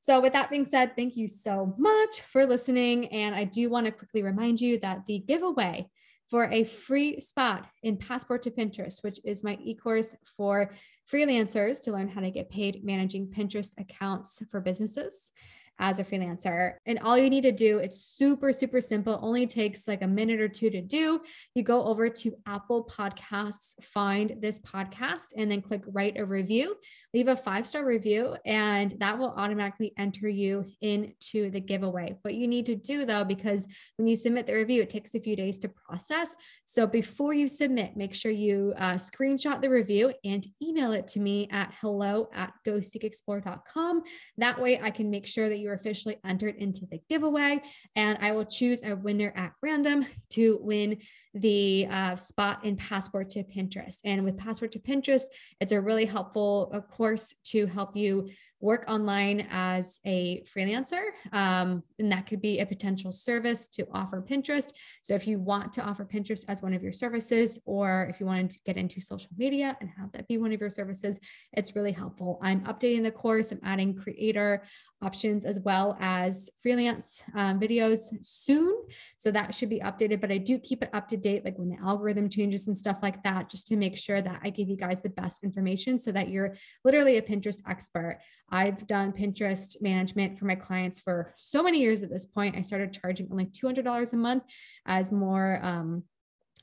So, 0.00 0.20
with 0.20 0.32
that 0.32 0.50
being 0.50 0.64
said, 0.64 0.96
thank 0.96 1.16
you 1.16 1.28
so 1.28 1.74
much 1.78 2.20
for 2.20 2.46
listening. 2.46 3.08
And 3.08 3.34
I 3.34 3.44
do 3.44 3.68
want 3.68 3.86
to 3.86 3.92
quickly 3.92 4.22
remind 4.22 4.60
you 4.60 4.78
that 4.80 5.00
the 5.06 5.18
giveaway 5.18 5.88
for 6.30 6.50
a 6.50 6.64
free 6.64 7.20
spot 7.20 7.66
in 7.82 7.96
Passport 7.96 8.42
to 8.42 8.50
Pinterest, 8.50 9.02
which 9.02 9.20
is 9.24 9.44
my 9.44 9.58
e 9.62 9.74
course 9.74 10.14
for 10.36 10.72
freelancers 11.10 11.82
to 11.84 11.92
learn 11.92 12.08
how 12.08 12.20
to 12.20 12.30
get 12.30 12.50
paid 12.50 12.84
managing 12.84 13.28
Pinterest 13.28 13.72
accounts 13.78 14.42
for 14.50 14.60
businesses 14.60 15.30
as 15.78 15.98
a 15.98 16.04
freelancer. 16.04 16.74
And 16.86 16.98
all 17.00 17.18
you 17.18 17.30
need 17.30 17.42
to 17.42 17.52
do, 17.52 17.78
it's 17.78 18.00
super, 18.04 18.52
super 18.52 18.80
simple, 18.80 19.18
only 19.22 19.46
takes 19.46 19.86
like 19.86 20.02
a 20.02 20.06
minute 20.06 20.40
or 20.40 20.48
two 20.48 20.70
to 20.70 20.80
do. 20.80 21.20
You 21.54 21.62
go 21.62 21.84
over 21.84 22.08
to 22.08 22.32
Apple 22.46 22.84
Podcasts, 22.84 23.74
find 23.82 24.36
this 24.40 24.58
podcast, 24.60 25.32
and 25.36 25.50
then 25.50 25.60
click 25.60 25.82
write 25.86 26.18
a 26.18 26.24
review, 26.24 26.76
leave 27.12 27.28
a 27.28 27.36
five 27.36 27.66
star 27.66 27.84
review, 27.84 28.36
and 28.44 28.92
that 28.98 29.18
will 29.18 29.34
automatically 29.36 29.92
enter 29.98 30.28
you 30.28 30.66
into 30.80 31.50
the 31.50 31.60
giveaway. 31.60 32.16
What 32.22 32.34
you 32.34 32.48
need 32.48 32.66
to 32.66 32.74
do 32.74 33.04
though, 33.04 33.24
because 33.24 33.66
when 33.96 34.08
you 34.08 34.16
submit 34.16 34.46
the 34.46 34.54
review, 34.54 34.82
it 34.82 34.90
takes 34.90 35.14
a 35.14 35.20
few 35.20 35.36
days 35.36 35.58
to 35.60 35.68
process. 35.68 36.34
So 36.64 36.86
before 36.86 37.34
you 37.34 37.48
submit, 37.48 37.96
make 37.96 38.14
sure 38.14 38.32
you 38.32 38.72
uh, 38.76 38.94
screenshot 38.94 39.60
the 39.60 39.70
review 39.70 40.12
and 40.24 40.46
email 40.62 40.92
it 40.92 41.08
to 41.08 41.20
me 41.20 41.48
at 41.50 41.72
hello 41.80 42.28
at 42.32 42.52
goseekexplore.com. 42.66 44.02
That 44.38 44.60
way 44.60 44.80
I 44.80 44.90
can 44.90 45.10
make 45.10 45.26
sure 45.26 45.48
that 45.48 45.58
you 45.58 45.65
you're 45.66 45.74
officially 45.74 46.16
entered 46.24 46.56
into 46.56 46.86
the 46.86 47.00
giveaway. 47.08 47.60
And 47.96 48.16
I 48.20 48.32
will 48.32 48.44
choose 48.44 48.82
a 48.82 48.94
winner 48.94 49.32
at 49.36 49.52
random 49.62 50.06
to 50.30 50.58
win 50.62 50.98
the 51.34 51.86
uh, 51.90 52.16
spot 52.16 52.64
in 52.64 52.76
Passport 52.76 53.28
to 53.30 53.42
Pinterest. 53.42 53.98
And 54.04 54.24
with 54.24 54.38
Passport 54.38 54.72
to 54.72 54.78
Pinterest, 54.78 55.24
it's 55.60 55.72
a 55.72 55.80
really 55.80 56.06
helpful 56.06 56.70
uh, 56.72 56.80
course 56.80 57.34
to 57.46 57.66
help 57.66 57.96
you 57.96 58.30
work 58.60 58.86
online 58.88 59.46
as 59.50 60.00
a 60.06 60.42
freelancer. 60.44 61.02
Um, 61.32 61.82
and 61.98 62.10
that 62.10 62.26
could 62.26 62.40
be 62.40 62.60
a 62.60 62.66
potential 62.66 63.12
service 63.12 63.68
to 63.68 63.86
offer 63.92 64.24
Pinterest. 64.26 64.70
So 65.02 65.14
if 65.14 65.26
you 65.26 65.38
want 65.38 65.74
to 65.74 65.82
offer 65.82 66.06
Pinterest 66.06 66.44
as 66.48 66.62
one 66.62 66.72
of 66.72 66.82
your 66.82 66.92
services, 66.92 67.58
or 67.66 68.06
if 68.08 68.18
you 68.18 68.24
wanted 68.24 68.50
to 68.52 68.58
get 68.64 68.78
into 68.78 69.00
social 69.00 69.30
media 69.36 69.76
and 69.80 69.90
have 69.98 70.10
that 70.12 70.26
be 70.26 70.38
one 70.38 70.52
of 70.52 70.60
your 70.60 70.70
services, 70.70 71.18
it's 71.52 71.76
really 71.76 71.92
helpful. 71.92 72.38
I'm 72.42 72.62
updating 72.62 73.02
the 73.02 73.10
course, 73.10 73.52
I'm 73.52 73.60
adding 73.62 73.94
creator 73.94 74.62
options 75.02 75.44
as 75.44 75.60
well 75.60 75.96
as 76.00 76.50
freelance 76.60 77.22
um, 77.34 77.60
videos 77.60 78.12
soon. 78.22 78.74
So 79.16 79.30
that 79.30 79.54
should 79.54 79.68
be 79.68 79.80
updated, 79.80 80.20
but 80.20 80.32
I 80.32 80.38
do 80.38 80.58
keep 80.58 80.82
it 80.82 80.90
up 80.92 81.06
to 81.08 81.16
date, 81.16 81.44
like 81.44 81.58
when 81.58 81.68
the 81.68 81.78
algorithm 81.82 82.28
changes 82.28 82.66
and 82.66 82.76
stuff 82.76 82.98
like 83.02 83.22
that, 83.22 83.50
just 83.50 83.66
to 83.68 83.76
make 83.76 83.96
sure 83.96 84.22
that 84.22 84.40
I 84.42 84.50
give 84.50 84.68
you 84.68 84.76
guys 84.76 85.02
the 85.02 85.10
best 85.10 85.44
information 85.44 85.98
so 85.98 86.12
that 86.12 86.28
you're 86.28 86.56
literally 86.84 87.18
a 87.18 87.22
Pinterest 87.22 87.60
expert. 87.68 88.20
I've 88.50 88.86
done 88.86 89.12
Pinterest 89.12 89.80
management 89.82 90.38
for 90.38 90.46
my 90.46 90.54
clients 90.54 90.98
for 90.98 91.34
so 91.36 91.62
many 91.62 91.80
years 91.80 92.02
at 92.02 92.10
this 92.10 92.26
point. 92.26 92.56
I 92.56 92.62
started 92.62 92.92
charging 92.92 93.28
only 93.30 93.46
$200 93.46 94.12
a 94.12 94.16
month 94.16 94.44
as 94.86 95.12
more, 95.12 95.60
um, 95.62 96.04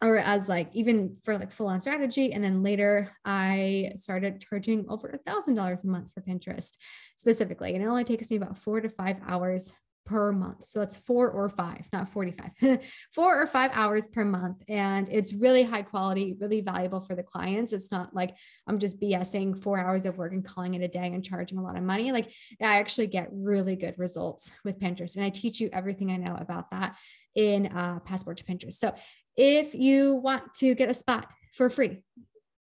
or 0.03 0.17
as 0.17 0.49
like 0.49 0.69
even 0.73 1.15
for 1.23 1.37
like 1.37 1.51
full 1.51 1.67
on 1.67 1.79
strategy. 1.79 2.33
And 2.33 2.43
then 2.43 2.61
later 2.61 3.09
I 3.23 3.93
started 3.95 4.41
charging 4.41 4.85
over 4.89 5.07
a 5.07 5.17
thousand 5.17 5.55
dollars 5.55 5.83
a 5.83 5.87
month 5.87 6.09
for 6.13 6.21
Pinterest 6.21 6.71
specifically. 7.15 7.73
And 7.73 7.83
it 7.83 7.87
only 7.87 8.03
takes 8.03 8.29
me 8.29 8.37
about 8.37 8.57
four 8.57 8.81
to 8.81 8.89
five 8.89 9.17
hours 9.25 9.73
per 10.05 10.33
month. 10.33 10.65
So 10.65 10.79
that's 10.79 10.97
four 10.97 11.31
or 11.31 11.47
five, 11.47 11.87
not 11.93 12.09
45, 12.09 12.79
four 13.13 13.41
or 13.41 13.47
five 13.47 13.71
hours 13.73 14.07
per 14.09 14.25
month. 14.25 14.61
And 14.67 15.07
it's 15.09 15.33
really 15.33 15.63
high 15.63 15.83
quality, 15.83 16.35
really 16.39 16.59
valuable 16.59 16.99
for 16.99 17.15
the 17.15 17.23
clients. 17.23 17.71
It's 17.71 17.89
not 17.89 18.13
like 18.13 18.35
I'm 18.67 18.79
just 18.79 18.99
BSing 18.99 19.57
four 19.57 19.79
hours 19.79 20.05
of 20.05 20.17
work 20.17 20.33
and 20.33 20.43
calling 20.43 20.73
it 20.73 20.81
a 20.81 20.89
day 20.89 21.07
and 21.07 21.23
charging 21.23 21.57
a 21.57 21.63
lot 21.63 21.77
of 21.77 21.83
money. 21.83 22.11
Like 22.11 22.31
I 22.61 22.79
actually 22.79 23.07
get 23.07 23.29
really 23.31 23.77
good 23.77 23.95
results 23.97 24.51
with 24.65 24.79
Pinterest. 24.79 25.15
And 25.15 25.23
I 25.23 25.29
teach 25.29 25.61
you 25.61 25.69
everything 25.71 26.11
I 26.11 26.17
know 26.17 26.35
about 26.35 26.71
that 26.71 26.97
in 27.35 27.67
uh, 27.67 27.99
Passport 27.99 28.37
to 28.37 28.43
Pinterest. 28.43 28.73
So 28.73 28.93
if 29.35 29.73
you 29.73 30.15
want 30.15 30.53
to 30.55 30.75
get 30.75 30.89
a 30.89 30.93
spot 30.93 31.27
for 31.53 31.69
free, 31.69 32.03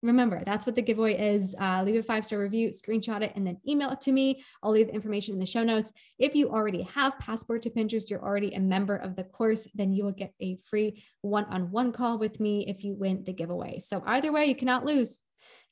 remember 0.02 0.42
that's 0.44 0.66
what 0.66 0.74
the 0.74 0.82
giveaway 0.82 1.34
is. 1.34 1.54
Uh, 1.58 1.82
leave 1.84 1.96
a 1.96 2.02
five 2.02 2.24
star 2.24 2.38
review 2.38 2.70
screenshot 2.70 3.22
it 3.22 3.32
and 3.36 3.46
then 3.46 3.58
email 3.68 3.90
it 3.90 4.00
to 4.02 4.12
me. 4.12 4.42
I'll 4.62 4.72
leave 4.72 4.86
the 4.88 4.94
information 4.94 5.34
in 5.34 5.40
the 5.40 5.46
show 5.46 5.62
notes. 5.62 5.92
If 6.18 6.34
you 6.34 6.50
already 6.50 6.82
have 6.82 7.18
passport 7.18 7.62
to 7.62 7.70
pinterest 7.70 8.10
you're 8.10 8.24
already 8.24 8.52
a 8.54 8.60
member 8.60 8.96
of 8.96 9.16
the 9.16 9.24
course 9.24 9.68
then 9.74 9.92
you 9.92 10.04
will 10.04 10.12
get 10.12 10.32
a 10.40 10.56
free 10.68 11.02
one-on-one 11.22 11.92
call 11.92 12.18
with 12.18 12.40
me 12.40 12.66
if 12.66 12.84
you 12.84 12.94
win 12.94 13.24
the 13.24 13.32
giveaway. 13.32 13.78
So 13.78 14.02
either 14.06 14.32
way 14.32 14.46
you 14.46 14.54
cannot 14.54 14.86
lose. 14.86 15.22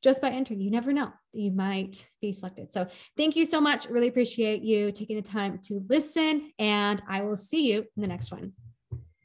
Just 0.03 0.23
by 0.23 0.31
entering 0.31 0.61
you 0.61 0.71
never 0.71 0.93
know 0.93 1.13
you 1.33 1.51
might 1.51 2.07
be 2.21 2.33
selected. 2.33 2.73
So 2.73 2.87
thank 3.17 3.35
you 3.35 3.47
so 3.47 3.61
much. 3.61 3.87
Really 3.87 4.09
appreciate 4.09 4.63
you 4.63 4.93
taking 4.93 5.17
the 5.17 5.23
time 5.23 5.59
to 5.65 5.85
listen 5.89 6.53
and 6.59 7.03
i 7.09 7.21
will 7.21 7.37
see 7.37 7.73
you 7.73 7.79
in 7.97 8.03
the 8.03 8.07
next 8.07 8.31
one 8.31 8.53